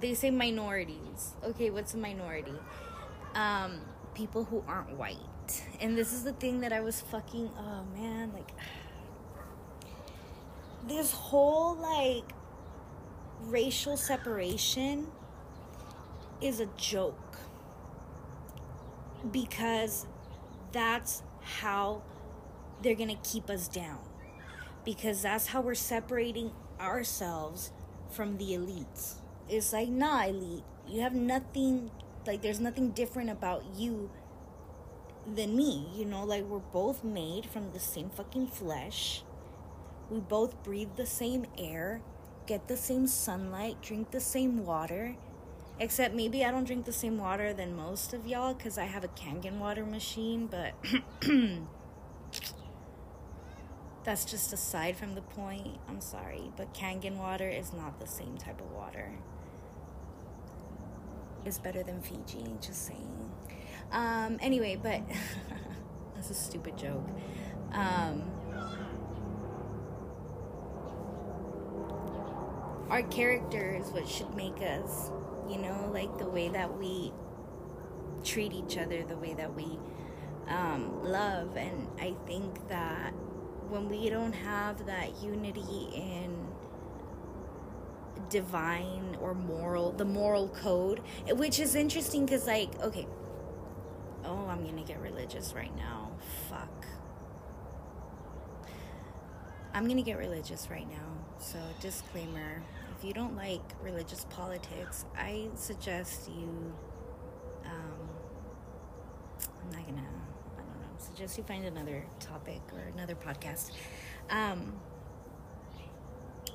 They 0.00 0.14
say 0.14 0.30
minorities. 0.30 1.34
Okay, 1.42 1.70
what's 1.70 1.94
a 1.94 1.98
minority? 1.98 2.54
Um, 3.34 3.80
people 4.14 4.44
who 4.44 4.62
aren't 4.66 4.96
white 4.96 5.18
and 5.80 5.96
this 5.96 6.12
is 6.12 6.24
the 6.24 6.32
thing 6.32 6.60
that 6.60 6.72
I 6.72 6.80
was 6.80 7.00
fucking, 7.00 7.50
oh 7.56 7.84
man, 7.96 8.32
like, 8.32 8.50
this 10.88 11.12
whole 11.12 11.76
like 11.76 12.24
racial 13.42 13.96
separation 13.96 15.06
is 16.40 16.60
a 16.60 16.66
joke 16.76 17.38
because 19.30 20.06
that's 20.72 21.22
how 21.40 22.02
they're 22.82 22.94
gonna 22.94 23.18
keep 23.22 23.48
us 23.48 23.68
down 23.68 24.00
because 24.84 25.22
that's 25.22 25.46
how 25.46 25.60
we're 25.60 25.74
separating 25.74 26.52
ourselves 26.80 27.72
from 28.10 28.36
the 28.36 28.52
elites 28.52 29.14
it's 29.48 29.72
like 29.72 29.88
nah 29.88 30.24
elite 30.24 30.64
you 30.88 31.00
have 31.00 31.14
nothing 31.14 31.90
like 32.26 32.42
there's 32.42 32.60
nothing 32.60 32.90
different 32.90 33.30
about 33.30 33.64
you 33.76 34.10
than 35.26 35.56
me 35.56 35.86
you 35.94 36.04
know? 36.04 36.24
Like 36.24 36.44
we're 36.44 36.58
both 36.58 37.02
made 37.04 37.46
from 37.46 37.72
the 37.72 37.80
same 37.80 38.10
fucking 38.10 38.48
flesh. 38.48 39.22
We 40.10 40.20
both 40.20 40.62
breathe 40.62 40.96
the 40.96 41.06
same 41.06 41.46
air 41.58 42.02
get 42.46 42.68
the 42.68 42.76
same 42.76 43.06
sunlight 43.06 43.80
drink 43.80 44.10
the 44.10 44.20
same 44.20 44.66
water. 44.66 45.16
Except 45.80 46.14
maybe 46.14 46.44
i 46.44 46.50
don't 46.50 46.64
drink 46.64 46.84
the 46.84 46.92
same 46.92 47.18
water 47.18 47.52
than 47.52 47.74
most 47.74 48.14
of 48.14 48.26
y'all 48.26 48.54
because 48.54 48.78
i 48.78 48.84
have 48.84 49.02
a 49.02 49.08
kangen 49.08 49.58
water 49.58 49.84
machine 49.84 50.46
but 50.46 50.72
that's 54.04 54.24
just 54.24 54.52
aside 54.52 54.96
from 54.96 55.14
the 55.14 55.22
point. 55.22 55.78
I'm 55.88 56.00
sorry 56.00 56.52
but 56.56 56.72
kangen 56.74 57.16
water 57.16 57.48
is 57.48 57.72
not 57.72 57.98
the 57.98 58.06
same 58.06 58.36
type 58.36 58.60
of 58.60 58.70
water 58.70 59.18
is 61.46 61.58
better 61.58 61.82
than 61.82 62.00
Fiji. 62.00 62.44
Just 62.60 62.86
saying. 62.86 63.32
Um, 63.92 64.38
anyway, 64.40 64.78
but 64.80 65.02
that's 66.14 66.30
a 66.30 66.34
stupid 66.34 66.76
joke. 66.76 67.06
Um, 67.72 68.22
our 72.90 73.02
character 73.02 73.74
is 73.74 73.88
what 73.88 74.08
should 74.08 74.34
make 74.34 74.58
us, 74.62 75.10
you 75.48 75.58
know, 75.58 75.90
like 75.92 76.16
the 76.18 76.28
way 76.28 76.48
that 76.48 76.78
we 76.78 77.12
treat 78.22 78.52
each 78.52 78.78
other, 78.78 79.02
the 79.04 79.16
way 79.16 79.34
that 79.34 79.54
we 79.54 79.78
um, 80.48 81.02
love. 81.02 81.56
And 81.56 81.88
I 82.00 82.14
think 82.26 82.68
that 82.68 83.12
when 83.68 83.88
we 83.88 84.10
don't 84.10 84.32
have 84.32 84.86
that 84.86 85.22
unity 85.22 85.88
in 85.94 86.53
divine 88.30 89.16
or 89.20 89.34
moral, 89.34 89.92
the 89.92 90.04
moral 90.04 90.48
code, 90.48 91.00
which 91.30 91.58
is 91.58 91.74
interesting 91.74 92.24
because, 92.24 92.46
like, 92.46 92.80
okay, 92.82 93.06
oh, 94.24 94.46
I'm 94.48 94.64
gonna 94.64 94.84
get 94.84 95.00
religious 95.00 95.54
right 95.54 95.74
now. 95.76 96.10
Fuck. 96.48 96.86
I'm 99.72 99.88
gonna 99.88 100.02
get 100.02 100.18
religious 100.18 100.68
right 100.70 100.88
now. 100.88 101.24
So, 101.38 101.58
disclaimer 101.80 102.62
if 102.96 103.04
you 103.04 103.12
don't 103.12 103.36
like 103.36 103.60
religious 103.82 104.24
politics, 104.30 105.04
I 105.16 105.48
suggest 105.54 106.28
you. 106.28 106.72
Um, 107.64 108.08
I'm 109.62 109.70
not 109.70 109.86
gonna, 109.86 110.08
I 110.54 110.60
don't 110.60 110.80
know, 110.80 110.88
suggest 110.98 111.36
you 111.36 111.44
find 111.44 111.64
another 111.64 112.06
topic 112.20 112.60
or 112.72 112.80
another 112.94 113.14
podcast. 113.14 113.72
Um, 114.30 114.74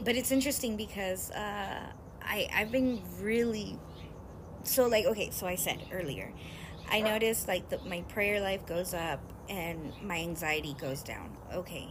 but 0.02 0.16
it's 0.16 0.32
interesting 0.32 0.76
because 0.76 1.32
uh, 1.32 1.82
I 2.22 2.48
I've 2.54 2.72
been 2.72 3.02
really 3.20 3.78
so 4.64 4.88
like 4.88 5.06
okay 5.06 5.30
so 5.32 5.48
I 5.48 5.56
said 5.56 5.80
earlier 5.92 6.34
I 6.92 7.02
noticed 7.02 7.48
like 7.48 7.70
the, 7.70 7.80
my 7.86 8.02
prayer 8.02 8.42
life 8.42 8.66
goes 8.66 8.94
up 8.94 9.22
and 9.48 9.94
my 10.02 10.18
anxiety 10.18 10.76
goes 10.80 11.04
down. 11.04 11.36
Okay. 11.54 11.88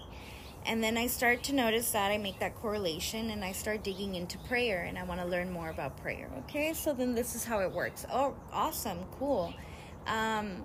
And 0.67 0.83
then 0.83 0.99
I 0.99 1.07
start 1.07 1.45
to 1.45 1.55
notice 1.55 1.93
that 1.93 2.11
I 2.11 2.19
make 2.19 2.41
that 2.41 2.57
correlation 2.57 3.31
and 3.31 3.45
I 3.45 3.53
start 3.53 3.85
digging 3.85 4.17
into 4.17 4.39
prayer 4.39 4.83
and 4.83 4.99
I 4.99 5.05
want 5.05 5.21
to 5.21 5.27
learn 5.27 5.51
more 5.51 5.71
about 5.71 5.97
prayer. 5.99 6.31
Okay 6.41 6.73
so 6.75 6.93
then 6.93 7.15
this 7.15 7.35
is 7.35 7.45
how 7.45 7.61
it 7.61 7.73
works. 7.73 8.07
Oh 8.13 8.35
awesome 8.53 8.99
cool. 9.19 9.55
Um, 10.07 10.63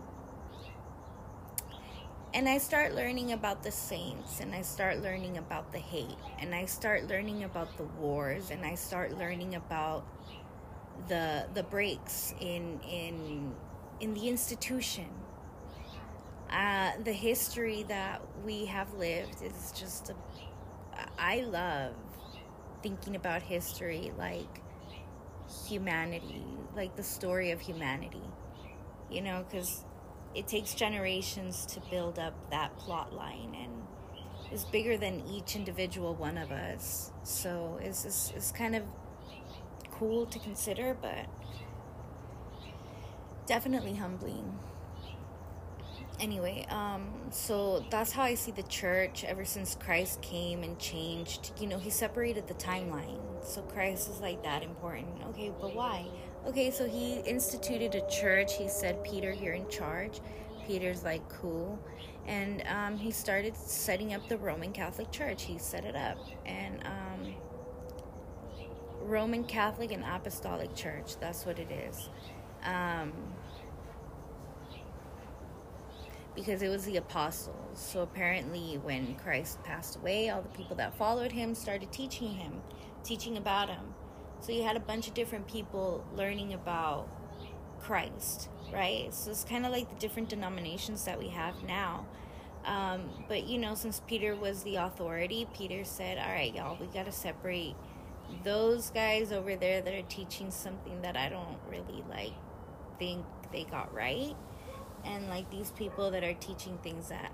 and 2.33 2.49
I 2.49 2.57
start 2.57 2.95
learning 2.95 3.31
about 3.31 3.63
the 3.63 3.71
saints 3.71 4.39
and 4.39 4.55
I 4.55 4.61
start 4.61 5.01
learning 5.01 5.37
about 5.37 5.71
the 5.71 5.79
hate 5.79 6.17
and 6.39 6.55
I 6.55 6.65
start 6.65 7.07
learning 7.07 7.43
about 7.43 7.77
the 7.77 7.83
wars 7.83 8.49
and 8.49 8.65
I 8.65 8.75
start 8.75 9.17
learning 9.17 9.55
about 9.55 10.03
the 11.07 11.45
the 11.53 11.63
breaks 11.63 12.33
in 12.39 12.79
in 12.89 13.53
in 13.99 14.13
the 14.13 14.27
institution. 14.27 15.07
Uh, 16.49 16.91
the 17.03 17.13
history 17.13 17.83
that 17.87 18.21
we 18.45 18.65
have 18.65 18.93
lived 18.93 19.41
is 19.41 19.71
just 19.75 20.11
a, 20.11 20.15
I 21.17 21.41
love 21.41 21.95
thinking 22.83 23.15
about 23.15 23.41
history 23.41 24.11
like 24.17 24.61
humanity 25.67 26.45
like 26.75 26.95
the 26.95 27.03
story 27.03 27.51
of 27.51 27.61
humanity 27.61 28.21
you 29.09 29.21
know 29.21 29.45
because 29.49 29.85
it 30.35 30.47
takes 30.47 30.73
generations 30.73 31.65
to 31.67 31.79
build 31.91 32.19
up 32.19 32.33
that 32.51 32.75
plot 32.77 33.13
line 33.13 33.55
and 33.59 33.71
is 34.51 34.65
bigger 34.65 34.97
than 34.97 35.23
each 35.27 35.55
individual 35.55 36.15
one 36.15 36.37
of 36.37 36.51
us. 36.51 37.11
So 37.23 37.79
it's, 37.81 38.05
it's, 38.05 38.33
it's 38.35 38.51
kind 38.51 38.75
of 38.75 38.83
cool 39.91 40.25
to 40.27 40.39
consider, 40.39 40.95
but 40.99 41.25
definitely 43.45 43.95
humbling. 43.95 44.59
Anyway, 46.19 46.65
um, 46.69 47.11
so 47.31 47.83
that's 47.89 48.11
how 48.11 48.23
I 48.23 48.35
see 48.35 48.51
the 48.51 48.63
church 48.63 49.23
ever 49.23 49.43
since 49.43 49.75
Christ 49.75 50.21
came 50.21 50.63
and 50.63 50.77
changed. 50.77 51.51
You 51.59 51.67
know, 51.67 51.79
he 51.79 51.89
separated 51.89 52.47
the 52.47 52.53
timeline. 52.53 53.19
So 53.43 53.61
Christ 53.61 54.09
is 54.09 54.21
like 54.21 54.43
that 54.43 54.63
important. 54.63 55.23
Okay, 55.29 55.51
but 55.59 55.75
why? 55.75 56.05
Okay, 56.45 56.71
so 56.71 56.85
he 56.85 57.19
instituted 57.19 57.95
a 57.95 58.05
church. 58.09 58.57
He 58.57 58.67
said, 58.67 59.01
Peter, 59.03 59.31
you're 59.31 59.53
in 59.53 59.67
charge. 59.69 60.19
Peter's 60.67 61.03
like, 61.03 61.27
cool. 61.29 61.79
And 62.25 62.63
um, 62.67 62.97
he 62.97 63.11
started 63.11 63.55
setting 63.55 64.13
up 64.13 64.27
the 64.27 64.37
Roman 64.37 64.73
Catholic 64.73 65.09
Church. 65.11 65.43
He 65.43 65.57
set 65.57 65.85
it 65.85 65.95
up. 65.95 66.17
And 66.45 66.83
um, 66.85 67.33
Roman 69.01 69.45
Catholic 69.45 69.93
and 69.93 70.03
Apostolic 70.03 70.75
Church, 70.75 71.17
that's 71.19 71.45
what 71.45 71.59
it 71.59 71.71
is. 71.71 72.09
Um, 72.65 73.13
because 76.35 76.61
it 76.61 76.69
was 76.69 76.83
the 76.83 76.97
apostles. 76.97 77.79
So 77.79 78.01
apparently, 78.01 78.79
when 78.83 79.15
Christ 79.15 79.63
passed 79.63 79.95
away, 79.95 80.29
all 80.29 80.41
the 80.41 80.49
people 80.49 80.75
that 80.77 80.97
followed 80.97 81.31
him 81.31 81.55
started 81.55 81.91
teaching 81.91 82.33
him, 82.33 82.61
teaching 83.03 83.37
about 83.37 83.69
him. 83.69 83.92
So 84.43 84.51
you 84.51 84.63
had 84.63 84.75
a 84.75 84.81
bunch 84.81 85.07
of 85.07 85.13
different 85.13 85.47
people 85.47 86.03
learning 86.17 86.53
about 86.53 87.07
Christ, 87.79 88.49
right? 88.73 89.13
So 89.13 89.31
it's 89.31 89.45
kind 89.45 89.65
of 89.65 89.71
like 89.71 89.89
the 89.89 89.95
different 89.95 90.27
denominations 90.27 91.05
that 91.05 91.17
we 91.17 91.29
have 91.29 91.63
now. 91.63 92.05
Um, 92.65 93.09
but 93.29 93.47
you 93.47 93.57
know, 93.57 93.73
since 93.73 94.01
Peter 94.05 94.35
was 94.35 94.63
the 94.63 94.75
authority, 94.75 95.47
Peter 95.53 95.85
said, 95.85 96.17
All 96.17 96.27
right, 96.27 96.53
y'all, 96.53 96.77
we 96.77 96.87
got 96.87 97.05
to 97.05 97.11
separate 97.13 97.75
those 98.43 98.89
guys 98.89 99.31
over 99.31 99.55
there 99.55 99.81
that 99.81 99.93
are 99.93 100.01
teaching 100.03 100.51
something 100.51 101.01
that 101.03 101.15
I 101.15 101.29
don't 101.29 101.57
really 101.69 102.03
like 102.09 102.33
think 102.99 103.25
they 103.53 103.63
got 103.63 103.93
right. 103.93 104.35
And 105.05 105.29
like 105.29 105.49
these 105.51 105.71
people 105.71 106.11
that 106.11 106.25
are 106.25 106.33
teaching 106.33 106.77
things 106.83 107.07
that 107.07 107.31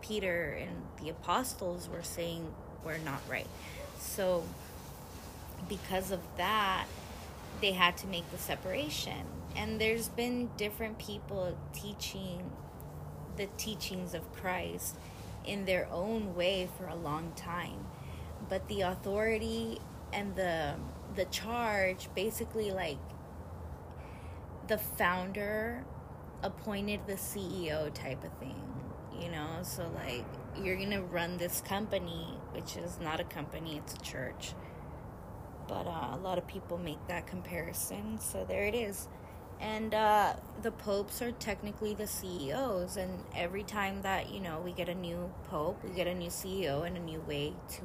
Peter 0.00 0.58
and 0.60 0.82
the 1.00 1.10
apostles 1.10 1.88
were 1.88 2.02
saying 2.02 2.52
were 2.84 2.98
not 2.98 3.22
right. 3.28 3.46
So 4.00 4.42
because 5.68 6.10
of 6.10 6.20
that, 6.36 6.86
they 7.60 7.72
had 7.72 7.96
to 7.98 8.06
make 8.06 8.30
the 8.30 8.38
separation. 8.38 9.26
And 9.56 9.80
there's 9.80 10.08
been 10.08 10.50
different 10.56 10.98
people 10.98 11.56
teaching 11.72 12.50
the 13.36 13.46
teachings 13.56 14.14
of 14.14 14.32
Christ 14.34 14.96
in 15.44 15.64
their 15.64 15.88
own 15.90 16.34
way 16.34 16.68
for 16.76 16.86
a 16.86 16.94
long 16.94 17.32
time. 17.36 17.86
But 18.48 18.68
the 18.68 18.82
authority 18.82 19.80
and 20.12 20.36
the 20.36 20.74
the 21.14 21.24
charge 21.26 22.08
basically 22.14 22.70
like 22.70 22.98
the 24.68 24.76
founder 24.76 25.84
appointed 26.42 27.00
the 27.06 27.14
CEO 27.14 27.92
type 27.94 28.22
of 28.24 28.32
thing, 28.34 28.62
you 29.18 29.30
know? 29.30 29.60
So 29.62 29.90
like 29.94 30.24
you're 30.62 30.76
going 30.76 30.90
to 30.90 31.02
run 31.02 31.38
this 31.38 31.62
company, 31.62 32.34
which 32.52 32.76
is 32.76 32.98
not 33.00 33.20
a 33.20 33.24
company, 33.24 33.78
it's 33.78 33.94
a 33.94 33.98
church 33.98 34.54
but 35.68 35.86
uh, 35.86 36.14
a 36.14 36.20
lot 36.22 36.38
of 36.38 36.46
people 36.46 36.78
make 36.78 37.04
that 37.08 37.26
comparison. 37.26 38.18
So 38.20 38.44
there 38.44 38.64
it 38.64 38.74
is. 38.74 39.08
And 39.60 39.94
uh, 39.94 40.34
the 40.62 40.70
popes 40.70 41.22
are 41.22 41.32
technically 41.32 41.94
the 41.94 42.06
CEOs, 42.06 42.98
and 42.98 43.24
every 43.34 43.62
time 43.62 44.02
that 44.02 44.30
you 44.30 44.38
know 44.40 44.60
we 44.62 44.72
get 44.72 44.88
a 44.88 44.94
new 44.94 45.32
pope, 45.44 45.82
we 45.82 45.90
get 45.94 46.06
a 46.06 46.14
new 46.14 46.28
CEO 46.28 46.86
and 46.86 46.96
a 46.96 47.00
new 47.00 47.20
way 47.20 47.54
to 47.70 47.80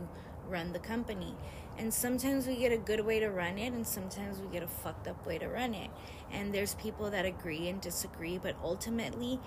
run 0.50 0.74
the 0.74 0.80
company. 0.80 1.34
And 1.78 1.94
sometimes 1.94 2.46
we 2.46 2.58
get 2.58 2.74
a 2.74 2.78
good 2.78 3.06
way 3.06 3.20
to 3.22 3.30
run 3.30 3.58
it, 3.58 3.72
and 3.72 3.88
sometimes 3.88 4.40
we 4.40 4.48
get 4.48 4.64
a 4.64 4.68
fucked 4.68 5.08
up 5.08 5.26
way 5.26 5.38
to 5.38 5.48
run 5.48 5.74
it. 5.74 5.90
And 6.30 6.54
there's 6.54 6.76
people 6.76 7.10
that 7.10 7.26
agree 7.26 7.70
and 7.70 7.80
disagree, 7.80 8.38
but 8.38 8.56
ultimately, 8.62 9.40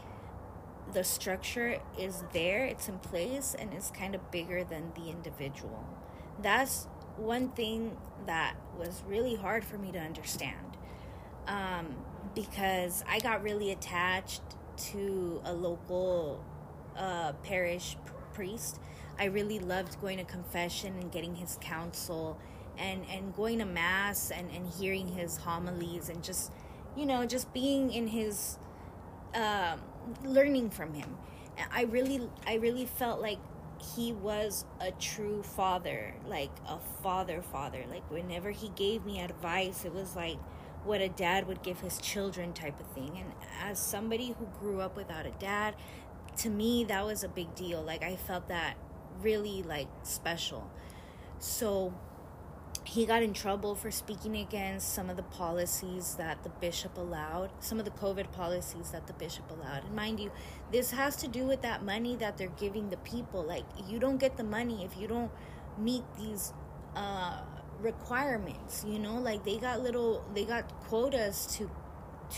the 0.92 1.04
structure 1.04 1.78
is 1.98 2.24
there, 2.32 2.64
it's 2.64 2.88
in 2.88 2.98
place, 2.98 3.54
and 3.58 3.74
it's 3.74 3.90
kind 3.90 4.14
of 4.14 4.30
bigger 4.30 4.64
than 4.64 4.92
the 4.94 5.10
individual. 5.10 5.84
That's 6.40 6.88
one 7.16 7.48
thing 7.50 7.96
that 8.26 8.54
was 8.78 9.02
really 9.06 9.34
hard 9.34 9.64
for 9.64 9.78
me 9.78 9.92
to 9.92 9.98
understand 9.98 10.76
um, 11.46 11.94
because 12.34 13.04
I 13.08 13.18
got 13.20 13.42
really 13.42 13.70
attached 13.70 14.42
to 14.76 15.40
a 15.44 15.52
local 15.52 16.44
uh, 16.96 17.32
parish 17.42 17.96
priest. 18.32 18.80
I 19.18 19.26
really 19.26 19.58
loved 19.58 20.00
going 20.00 20.18
to 20.18 20.24
confession 20.24 20.94
and 20.98 21.12
getting 21.12 21.36
his 21.36 21.58
counsel 21.60 22.38
and, 22.76 23.04
and 23.08 23.34
going 23.34 23.60
to 23.60 23.64
mass 23.64 24.30
and, 24.30 24.50
and 24.50 24.66
hearing 24.66 25.08
his 25.08 25.36
homilies 25.36 26.08
and 26.08 26.22
just, 26.24 26.50
you 26.96 27.06
know, 27.06 27.24
just 27.24 27.52
being 27.52 27.92
in 27.92 28.08
his, 28.08 28.58
um, 29.34 29.80
learning 30.24 30.70
from 30.70 30.94
him. 30.94 31.16
I 31.72 31.82
really, 31.82 32.28
I 32.46 32.54
really 32.54 32.86
felt 32.86 33.20
like 33.20 33.38
he 33.96 34.12
was 34.12 34.64
a 34.80 34.90
true 34.92 35.42
father, 35.42 36.14
like 36.26 36.50
a 36.68 36.78
father, 37.02 37.42
father. 37.42 37.84
Like 37.90 38.08
whenever 38.10 38.50
he 38.50 38.70
gave 38.70 39.04
me 39.04 39.20
advice, 39.20 39.84
it 39.84 39.94
was 39.94 40.16
like 40.16 40.38
what 40.84 41.00
a 41.00 41.08
dad 41.08 41.46
would 41.48 41.62
give 41.62 41.80
his 41.80 41.98
children 41.98 42.52
type 42.52 42.78
of 42.80 42.86
thing. 42.88 43.16
And 43.16 43.32
as 43.62 43.78
somebody 43.78 44.34
who 44.38 44.46
grew 44.60 44.80
up 44.80 44.96
without 44.96 45.26
a 45.26 45.30
dad, 45.32 45.74
to 46.38 46.50
me 46.50 46.84
that 46.84 47.04
was 47.04 47.22
a 47.22 47.28
big 47.28 47.54
deal 47.54 47.82
like 47.82 48.02
i 48.02 48.16
felt 48.16 48.48
that 48.48 48.74
really 49.20 49.62
like 49.62 49.88
special 50.02 50.70
so 51.38 51.94
he 52.84 53.06
got 53.06 53.22
in 53.22 53.32
trouble 53.32 53.74
for 53.74 53.90
speaking 53.90 54.36
against 54.36 54.92
some 54.92 55.08
of 55.08 55.16
the 55.16 55.22
policies 55.22 56.16
that 56.16 56.42
the 56.44 56.50
bishop 56.50 56.96
allowed 56.98 57.50
some 57.58 57.78
of 57.78 57.84
the 57.86 57.90
covid 57.90 58.30
policies 58.30 58.90
that 58.90 59.06
the 59.06 59.12
bishop 59.14 59.50
allowed. 59.50 59.84
And 59.84 59.96
mind 59.96 60.20
you 60.20 60.30
this 60.70 60.90
has 60.90 61.16
to 61.16 61.28
do 61.28 61.44
with 61.44 61.62
that 61.62 61.82
money 61.82 62.14
that 62.16 62.36
they're 62.36 62.48
giving 62.48 62.90
the 62.90 62.98
people. 62.98 63.42
Like 63.42 63.64
you 63.88 63.98
don't 63.98 64.18
get 64.18 64.36
the 64.36 64.44
money 64.44 64.84
if 64.84 65.00
you 65.00 65.08
don't 65.08 65.30
meet 65.78 66.04
these 66.18 66.52
uh 66.94 67.40
requirements 67.80 68.84
you 68.86 68.98
know? 68.98 69.16
Like 69.16 69.44
they 69.44 69.56
got 69.56 69.80
little 69.82 70.22
they 70.34 70.44
got 70.44 70.68
quotas 70.84 71.46
to 71.56 71.70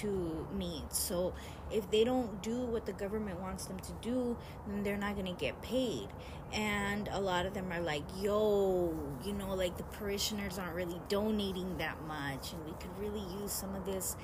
to 0.01 0.47
meet 0.57 0.93
so 0.93 1.33
if 1.71 1.91
they 1.91 2.05
don't 2.05 2.43
do 2.43 2.61
what 2.61 2.87
the 2.87 2.93
government 2.93 3.41
wants 3.41 3.67
them 3.67 3.79
to 3.81 3.93
do, 4.01 4.37
then 4.67 4.83
they're 4.83 4.97
not 4.97 5.15
going 5.15 5.27
to 5.27 5.41
get 5.41 5.61
paid. 5.63 6.09
And 6.53 7.09
a 7.11 7.21
lot 7.21 7.45
of 7.45 7.55
them 7.55 7.73
are 7.73 7.81
like, 7.81 8.05
yo, 8.21 8.95
you 9.25 9.33
know, 9.33 9.55
like 9.55 9.77
the 9.77 9.83
parishioners 9.83 10.59
aren't 10.59 10.75
really 10.75 11.01
donating 11.09 11.77
that 11.79 12.01
much, 12.07 12.53
and 12.53 12.65
we 12.65 12.73
could 12.73 12.97
really 12.99 13.25
use 13.41 13.51
some 13.51 13.75
of 13.75 13.85
this 13.85 14.17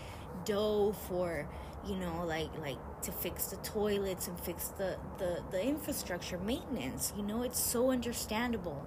dough 0.45 0.95
for 1.09 1.47
you 1.87 1.97
know 1.97 2.25
like 2.25 2.49
like 2.61 2.79
to 3.03 3.13
fix 3.13 3.47
the 3.47 3.57
toilets 3.57 4.29
and 4.29 4.39
fix 4.41 4.69
the 4.69 4.97
the 5.19 5.43
the 5.51 5.63
infrastructure 5.65 6.39
maintenance. 6.39 7.13
You 7.17 7.25
know 7.25 7.43
it's 7.43 7.61
so 7.61 7.91
understandable. 7.91 8.87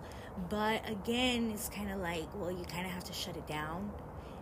But 0.49 0.89
again 0.89 1.51
it's 1.51 1.69
kind 1.69 1.91
of 1.91 1.99
like 1.99 2.27
well 2.35 2.51
you 2.51 2.63
kind 2.65 2.85
of 2.85 2.91
have 2.93 3.03
to 3.05 3.13
shut 3.13 3.37
it 3.37 3.47
down 3.47 3.91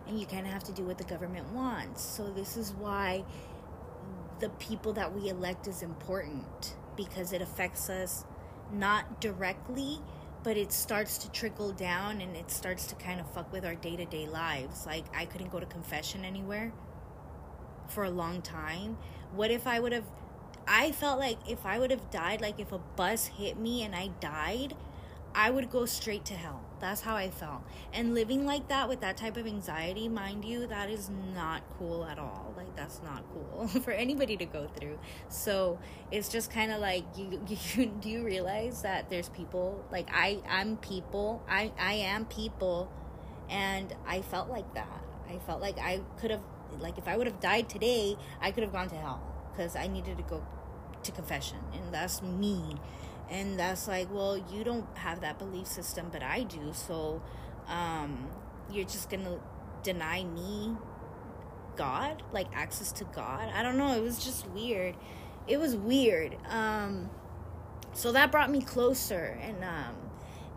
and 0.06 0.18
you 0.18 0.26
kind 0.26 0.46
of 0.46 0.52
have 0.52 0.64
to 0.64 0.72
do 0.72 0.84
what 0.84 0.98
the 0.98 1.04
government 1.04 1.50
wants 1.52 2.02
so 2.02 2.30
this 2.30 2.56
is 2.56 2.72
why 2.74 3.24
the 4.40 4.48
people 4.50 4.92
that 4.92 5.14
we 5.14 5.28
elect 5.28 5.66
is 5.66 5.82
important 5.82 6.74
because 6.96 7.32
it 7.32 7.40
affects 7.40 7.88
us 7.88 8.24
not 8.72 9.20
directly, 9.20 10.00
but 10.42 10.56
it 10.56 10.72
starts 10.72 11.18
to 11.18 11.30
trickle 11.30 11.72
down 11.72 12.20
and 12.20 12.36
it 12.36 12.50
starts 12.50 12.86
to 12.86 12.94
kind 12.96 13.20
of 13.20 13.30
fuck 13.30 13.52
with 13.52 13.64
our 13.64 13.74
day 13.74 13.96
to 13.96 14.04
day 14.04 14.26
lives. 14.26 14.86
Like, 14.86 15.04
I 15.16 15.24
couldn't 15.24 15.50
go 15.50 15.60
to 15.60 15.66
confession 15.66 16.24
anywhere 16.24 16.72
for 17.88 18.04
a 18.04 18.10
long 18.10 18.42
time. 18.42 18.98
What 19.32 19.50
if 19.50 19.66
I 19.66 19.80
would 19.80 19.92
have? 19.92 20.04
I 20.66 20.92
felt 20.92 21.18
like 21.18 21.38
if 21.48 21.66
I 21.66 21.78
would 21.78 21.90
have 21.90 22.10
died, 22.10 22.40
like 22.40 22.58
if 22.58 22.72
a 22.72 22.78
bus 22.78 23.26
hit 23.26 23.58
me 23.58 23.82
and 23.82 23.94
I 23.94 24.08
died, 24.20 24.74
I 25.34 25.50
would 25.50 25.70
go 25.70 25.84
straight 25.84 26.24
to 26.26 26.34
hell. 26.34 26.62
That's 26.84 27.00
how 27.00 27.16
I 27.16 27.30
felt. 27.30 27.62
And 27.94 28.14
living 28.14 28.44
like 28.44 28.68
that 28.68 28.90
with 28.90 29.00
that 29.00 29.16
type 29.16 29.38
of 29.38 29.46
anxiety, 29.46 30.06
mind 30.06 30.44
you, 30.44 30.66
that 30.66 30.90
is 30.90 31.08
not 31.34 31.62
cool 31.78 32.04
at 32.04 32.18
all. 32.18 32.52
Like 32.58 32.76
that's 32.76 33.00
not 33.02 33.24
cool 33.32 33.68
for 33.82 33.92
anybody 33.92 34.36
to 34.36 34.44
go 34.44 34.68
through. 34.78 34.98
So 35.30 35.78
it's 36.12 36.28
just 36.28 36.50
kind 36.50 36.70
of 36.70 36.82
like 36.82 37.04
you, 37.16 37.40
you 37.74 37.86
do 37.86 38.10
you 38.10 38.22
realize 38.22 38.82
that 38.82 39.08
there's 39.08 39.30
people 39.30 39.82
like 39.90 40.10
I 40.12 40.42
I'm 40.46 40.76
people. 40.76 41.42
I 41.48 41.72
I 41.78 41.94
am 41.94 42.26
people 42.26 42.92
and 43.48 43.94
I 44.06 44.20
felt 44.20 44.50
like 44.50 44.74
that. 44.74 45.02
I 45.26 45.38
felt 45.38 45.62
like 45.62 45.78
I 45.78 46.02
could 46.18 46.32
have 46.32 46.42
like 46.80 46.98
if 46.98 47.08
I 47.08 47.16
would 47.16 47.26
have 47.26 47.40
died 47.40 47.70
today, 47.70 48.18
I 48.42 48.50
could 48.50 48.62
have 48.62 48.72
gone 48.72 48.90
to 48.90 48.96
hell 48.96 49.22
cuz 49.56 49.74
I 49.74 49.86
needed 49.86 50.18
to 50.18 50.22
go 50.22 50.46
to 51.02 51.12
confession 51.12 51.58
and 51.72 51.94
that's 51.94 52.20
me 52.20 52.76
and 53.30 53.58
that's 53.58 53.88
like 53.88 54.12
well 54.12 54.36
you 54.36 54.64
don't 54.64 54.86
have 54.96 55.20
that 55.20 55.38
belief 55.38 55.66
system 55.66 56.08
but 56.12 56.22
i 56.22 56.42
do. 56.42 56.72
So 56.72 57.22
um 57.68 58.28
you're 58.70 58.84
just 58.84 59.10
gonna 59.10 59.40
deny 59.82 60.24
me 60.24 60.76
god 61.76 62.22
like 62.32 62.48
access 62.54 62.92
to 62.92 63.04
god? 63.04 63.50
I 63.54 63.62
don't 63.62 63.76
know. 63.76 63.92
It 63.96 64.02
was 64.02 64.24
just 64.24 64.46
weird. 64.48 64.96
It 65.46 65.58
was 65.58 65.76
weird. 65.76 66.36
Um 66.48 67.10
so 67.92 68.12
that 68.12 68.30
brought 68.30 68.50
me 68.50 68.60
closer. 68.60 69.38
And 69.40 69.62
um 69.64 69.96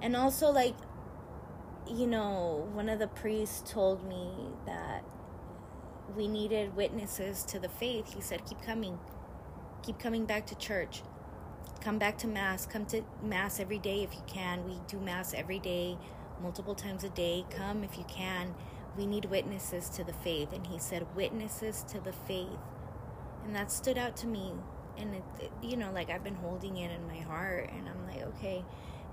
and 0.02 0.16
also 0.16 0.50
like 0.52 0.76
you 1.88 2.08
know 2.08 2.68
one 2.74 2.90
of 2.90 3.00
the 3.00 3.08
priests 3.08 3.72
told 3.72 4.08
me 4.08 4.30
that 4.66 5.04
we 6.16 6.28
needed 6.28 6.76
witnesses 6.76 7.44
to 7.46 7.60
the 7.60 7.70
faith. 7.70 8.14
He 8.14 8.22
said 8.22 8.46
keep 8.46 8.62
coming. 8.62 9.00
Keep 9.84 10.00
coming 10.00 10.26
back 10.26 10.46
to 10.48 10.56
church 10.56 11.02
come 11.78 11.98
back 11.98 12.18
to 12.20 12.28
mass 12.28 12.66
come 12.66 12.86
to 12.88 13.04
mass 13.24 13.60
every 13.60 13.80
day 13.80 14.04
if 14.04 14.14
you 14.14 14.22
can. 14.28 14.66
We 14.66 14.80
do 14.88 15.00
mass 15.00 15.34
every 15.34 15.60
day 15.60 15.98
multiple 16.42 16.76
times 16.76 17.04
a 17.04 17.10
day. 17.10 17.46
Come 17.50 17.84
if 17.84 17.98
you 17.98 18.06
can. 18.06 18.54
We 18.98 19.06
need 19.06 19.26
witnesses 19.26 19.90
to 19.90 20.04
the 20.04 20.14
faith. 20.14 20.54
And 20.54 20.66
he 20.68 20.80
said 20.80 21.06
witnesses 21.16 21.84
to 21.90 22.00
the 22.00 22.14
faith. 22.14 22.60
And 23.46 23.56
that 23.56 23.72
stood 23.72 23.98
out 23.98 24.18
to 24.18 24.28
me. 24.28 24.54
And 24.98 25.16
it, 25.16 25.24
it, 25.40 25.52
you 25.62 25.78
know 25.78 25.92
like 25.92 26.10
i've 26.10 26.24
been 26.24 26.36
holding 26.36 26.78
it 26.78 26.92
in 26.92 27.08
my 27.08 27.20
heart. 27.20 27.70
And 27.76 27.88
i'm 27.88 28.08
like 28.08 28.26
okay. 28.36 28.64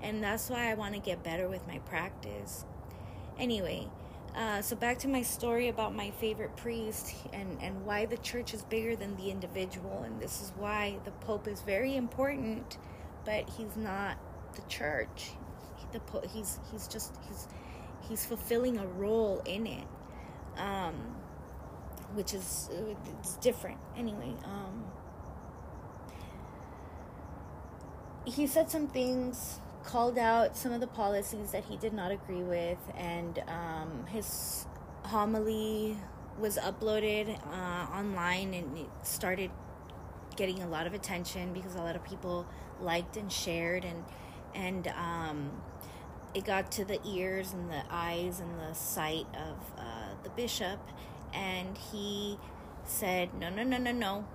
And 0.01 0.23
that's 0.23 0.49
why 0.49 0.71
i 0.71 0.73
want 0.73 0.93
to 0.93 0.99
get 0.99 1.23
better 1.23 1.47
with 1.47 1.67
my 1.67 1.79
practice. 1.79 2.65
Anyway 3.37 3.87
uh, 4.35 4.61
so 4.61 4.75
back 4.75 4.99
to 4.99 5.07
my 5.07 5.21
story 5.21 5.69
about 5.69 5.95
my 5.95 6.11
favorite 6.11 6.55
priest 6.57 7.15
and, 7.31 7.57
and 7.61 7.85
why 7.85 8.05
the 8.05 8.17
church 8.17 8.53
is 8.53 8.63
bigger 8.63 8.95
than 8.95 9.15
the 9.15 9.31
individual. 9.31 10.03
And 10.05 10.19
this 10.19 10.41
is 10.41 10.51
why 10.57 10.97
the 11.05 11.11
pope 11.11 11.47
is 11.47 11.61
very 11.61 11.95
important 11.95 12.77
but 13.25 13.49
he's 13.49 13.75
not 13.75 14.17
the 14.55 14.61
church. 14.69 15.31
The 15.91 15.99
po- 15.99 16.23
he's 16.27 16.59
he's 16.71 16.87
just 16.87 17.15
he's 17.27 17.47
he's 18.07 18.25
fulfilling 18.25 18.77
a 18.77 18.85
role 18.85 19.41
in 19.45 19.65
it 19.65 19.87
um, 20.57 20.93
which 22.13 22.33
is 22.33 22.69
it's 23.19 23.35
different. 23.37 23.79
Anyway 23.97 24.33
um, 24.45 24.83
he 28.25 28.47
said 28.47 28.69
some 28.69 28.87
things 28.87 29.59
called 29.85 30.17
out 30.17 30.57
some 30.57 30.71
of 30.73 30.81
the 30.81 30.87
policies 30.87 31.51
that 31.51 31.65
he 31.65 31.77
did 31.77 31.93
not 31.93 32.11
agree 32.11 32.43
with, 32.43 32.79
and 32.97 33.41
um, 33.47 34.05
his 34.07 34.65
homily 35.03 35.97
was 36.39 36.57
uploaded 36.57 37.39
uh, 37.47 37.87
online 37.93 38.53
and 38.53 38.77
it 38.77 38.89
started 39.03 39.49
getting 40.35 40.61
a 40.61 40.67
lot 40.67 40.85
of 40.85 40.93
attention 40.93 41.53
because 41.53 41.75
a 41.75 41.81
lot 41.81 41.95
of 41.95 42.03
people 42.03 42.45
liked 42.81 43.15
and 43.15 43.31
shared 43.31 43.85
and 43.85 44.03
and 44.53 44.87
um, 44.87 45.51
it 46.33 46.43
got 46.43 46.71
to 46.71 46.83
the 46.83 46.99
ears 47.07 47.53
and 47.53 47.69
the 47.69 47.83
eyes 47.89 48.39
and 48.39 48.59
the 48.59 48.73
sight 48.73 49.27
of 49.33 49.57
uh, 49.77 50.09
the 50.23 50.29
bishop 50.31 50.79
and 51.33 51.77
he 51.91 52.37
said 52.83 53.33
no 53.39 53.49
no 53.49 53.63
no 53.63 53.77
no 53.77 53.91
no. 53.91 54.25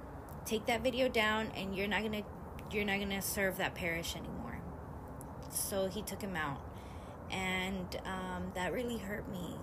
Take 0.46 0.66
that 0.66 0.82
video 0.82 1.08
down 1.08 1.52
and 1.54 1.76
you're 1.76 1.88
not 1.88 2.02
gonna 2.02 2.22
you're 2.72 2.84
not 2.84 2.98
gonna 2.98 3.20
serve 3.20 3.58
that 3.58 3.74
parish 3.74 4.16
anymore 4.16 4.39
so 5.52 5.88
he 5.88 6.02
took 6.02 6.20
him 6.20 6.36
out. 6.36 6.60
And 7.30 8.00
um, 8.04 8.52
that 8.54 8.72
really 8.72 8.98
hurt 8.98 9.30
me. 9.30 9.54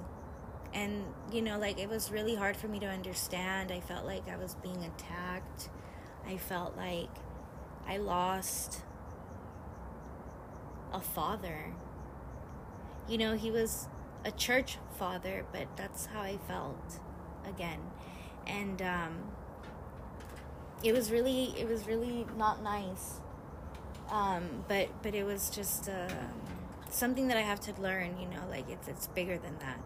And 0.73 1.03
you 1.31 1.41
know 1.41 1.57
like 1.57 1.79
it 1.79 1.89
was 1.89 2.11
really 2.11 2.35
hard 2.35 2.55
for 2.57 2.67
me 2.67 2.79
to 2.79 2.85
understand. 2.85 3.71
I 3.71 3.79
felt 3.79 4.05
like 4.05 4.29
i 4.29 4.38
was 4.38 4.55
being 4.55 4.83
attacked. 4.83 5.69
I 6.27 6.38
felt 6.38 6.75
like 6.75 7.09
i 7.88 7.97
lost 7.97 8.81
a 10.93 10.99
father. 10.99 11.73
You 13.07 13.17
know 13.17 13.35
he 13.35 13.49
was 13.49 13.88
a 14.25 14.31
church 14.31 14.77
father 14.97 15.45
but 15.53 15.67
that's 15.77 16.07
how 16.07 16.21
i 16.21 16.38
felt 16.47 16.99
again. 17.47 17.79
And 18.45 18.81
um, 18.81 19.17
it 20.83 20.93
was 20.93 21.11
really 21.11 21.55
it 21.57 21.67
was 21.67 21.88
really 21.88 22.25
not 22.38 22.61
nice 22.61 23.19
um, 24.09 24.63
but 24.67 24.89
but 25.03 25.15
it 25.15 25.23
was 25.23 25.49
just 25.49 25.89
uh, 25.89 26.07
something 26.89 27.27
that 27.27 27.37
I 27.37 27.41
have 27.41 27.59
to 27.61 27.81
learn. 27.81 28.17
You 28.19 28.27
know, 28.27 28.43
like 28.49 28.69
it's 28.69 28.87
it's 28.87 29.07
bigger 29.07 29.37
than 29.37 29.57
that. 29.59 29.79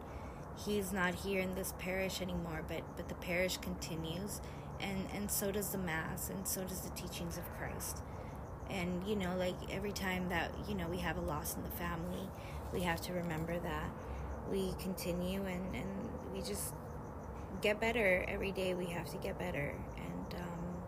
He's 0.65 0.91
not 0.91 1.15
here 1.15 1.41
in 1.41 1.55
this 1.55 1.73
parish 1.79 2.21
anymore, 2.21 2.63
but 2.67 2.81
but 2.95 3.09
the 3.09 3.15
parish 3.15 3.57
continues, 3.57 4.41
and 4.81 5.07
and 5.13 5.29
so 5.31 5.51
does 5.51 5.69
the 5.69 5.77
mass 5.77 6.29
and 6.29 6.47
so 6.47 6.63
does 6.63 6.81
the 6.81 6.89
teachings 6.91 7.37
of 7.37 7.43
christ 7.57 7.99
and 8.69 9.05
you 9.07 9.15
know 9.15 9.35
like 9.37 9.55
every 9.71 9.91
time 9.91 10.29
that 10.29 10.51
you 10.67 10.75
know 10.75 10.87
we 10.87 10.97
have 10.97 11.17
a 11.17 11.21
loss 11.21 11.55
in 11.55 11.63
the 11.63 11.69
family 11.71 12.27
we 12.73 12.81
have 12.81 13.01
to 13.01 13.13
remember 13.13 13.59
that 13.59 13.89
we 14.51 14.73
continue 14.79 15.43
and 15.45 15.75
and 15.75 15.89
we 16.33 16.41
just 16.41 16.73
get 17.61 17.79
better 17.79 18.25
every 18.27 18.51
day 18.51 18.73
we 18.73 18.85
have 18.85 19.09
to 19.09 19.17
get 19.17 19.37
better 19.37 19.75
and 19.97 20.35
um, 20.41 20.83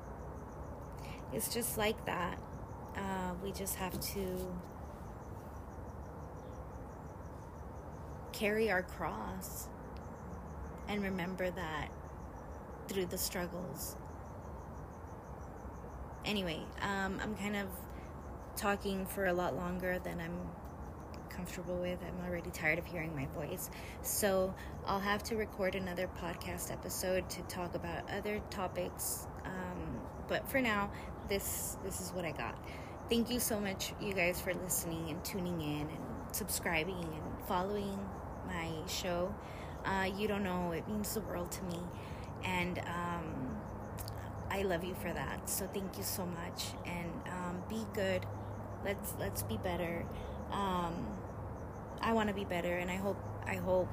it's 1.34 1.54
just 1.54 1.78
like 1.78 2.06
that 2.06 2.40
uh, 2.96 3.34
we 3.44 3.52
just 3.52 3.76
have 3.76 4.00
to 4.00 4.54
carry 8.32 8.72
our 8.72 8.84
cross 8.84 9.68
and 10.88 11.04
remember 11.04 11.50
that 11.50 11.90
through 12.88 13.06
the 13.06 13.18
struggles. 13.18 13.96
Anyway, 16.26 16.60
um, 16.82 17.20
I'm 17.22 17.36
kind 17.36 17.56
of 17.56 17.68
talking 18.56 19.06
for 19.06 19.26
a 19.26 19.34
lot 19.34 19.56
longer 19.56 20.00
than 20.04 20.20
I'm 20.20 20.38
comfortable 21.30 21.78
with. 21.78 22.00
I'm 22.02 22.30
already 22.30 22.50
tired 22.52 22.80
of 22.80 22.86
hearing 22.86 23.16
my 23.16 23.28
voice. 23.28 23.70
So 24.02 24.54
I'll 24.86 25.00
have 25.00 25.24
to 25.24 25.36
record 25.36 25.76
another 25.76 26.10
podcast 26.22 26.72
episode 26.72 27.30
to 27.32 27.42
talk 27.44 27.76
about 27.76 28.10
other 28.12 28.40
topics. 28.50 29.28
Um, 29.46 30.00
but 30.28 30.48
for 30.50 30.62
now, 30.62 30.92
this 31.30 31.78
this 31.84 32.00
is 32.00 32.12
what 32.12 32.26
I 32.26 32.32
got. 32.32 32.58
Thank 33.10 33.30
you 33.30 33.40
so 33.42 33.60
much, 33.60 33.94
you 34.02 34.14
guys, 34.14 34.40
for 34.40 34.54
listening 34.54 35.10
and 35.10 35.24
tuning 35.26 35.62
in 35.62 35.82
and 35.82 36.00
subscribing 36.32 36.96
and 36.96 37.48
following 37.48 38.00
my 38.48 38.70
show. 38.88 39.36
Uh, 39.86 40.10
you 40.18 40.28
don't 40.28 40.44
know, 40.44 40.72
it 40.72 40.88
means 40.88 41.14
the 41.14 41.20
world 41.22 41.52
to 41.52 41.64
me. 41.66 41.80
And 42.46 42.80
um, 42.80 43.58
I 44.50 44.62
love 44.62 44.86
you 44.86 44.96
for 44.96 45.12
that. 45.12 45.50
So 45.50 45.68
thank 45.74 45.98
you 45.98 46.04
so 46.04 46.26
much. 46.26 46.64
And 46.86 47.12
um, 47.28 47.62
be 47.70 47.86
good. 47.94 48.26
Let's 48.86 49.14
let's 49.20 49.44
be 49.44 49.58
better. 49.58 50.06
Um, 50.52 51.06
I 52.02 52.14
want 52.14 52.30
to 52.30 52.36
be 52.36 52.46
better, 52.46 52.78
and 52.78 52.90
I 52.90 52.96
hope 52.96 53.18
I 53.46 53.56
hope 53.56 53.90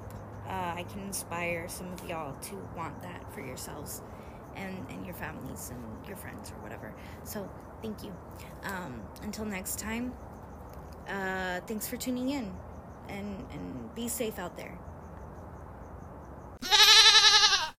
uh, 0.48 0.74
I 0.76 0.84
can 0.88 1.00
inspire 1.00 1.68
some 1.68 1.92
of 1.92 2.08
y'all 2.08 2.34
to 2.42 2.54
want 2.76 3.02
that 3.02 3.32
for 3.34 3.40
yourselves 3.40 4.02
and 4.56 4.86
and 4.90 5.04
your 5.04 5.14
families 5.14 5.70
and 5.70 6.06
your 6.06 6.16
friends 6.16 6.50
or 6.50 6.62
whatever. 6.62 6.94
So 7.24 7.48
thank 7.82 8.02
you. 8.02 8.14
Um, 8.64 9.00
until 9.22 9.44
next 9.44 9.78
time. 9.78 10.12
Uh, 11.08 11.60
thanks 11.66 11.88
for 11.88 11.96
tuning 11.96 12.30
in, 12.30 12.52
and 13.08 13.44
and 13.52 13.94
be 13.94 14.06
safe 14.08 14.38
out 14.38 14.56
there. 14.56 14.78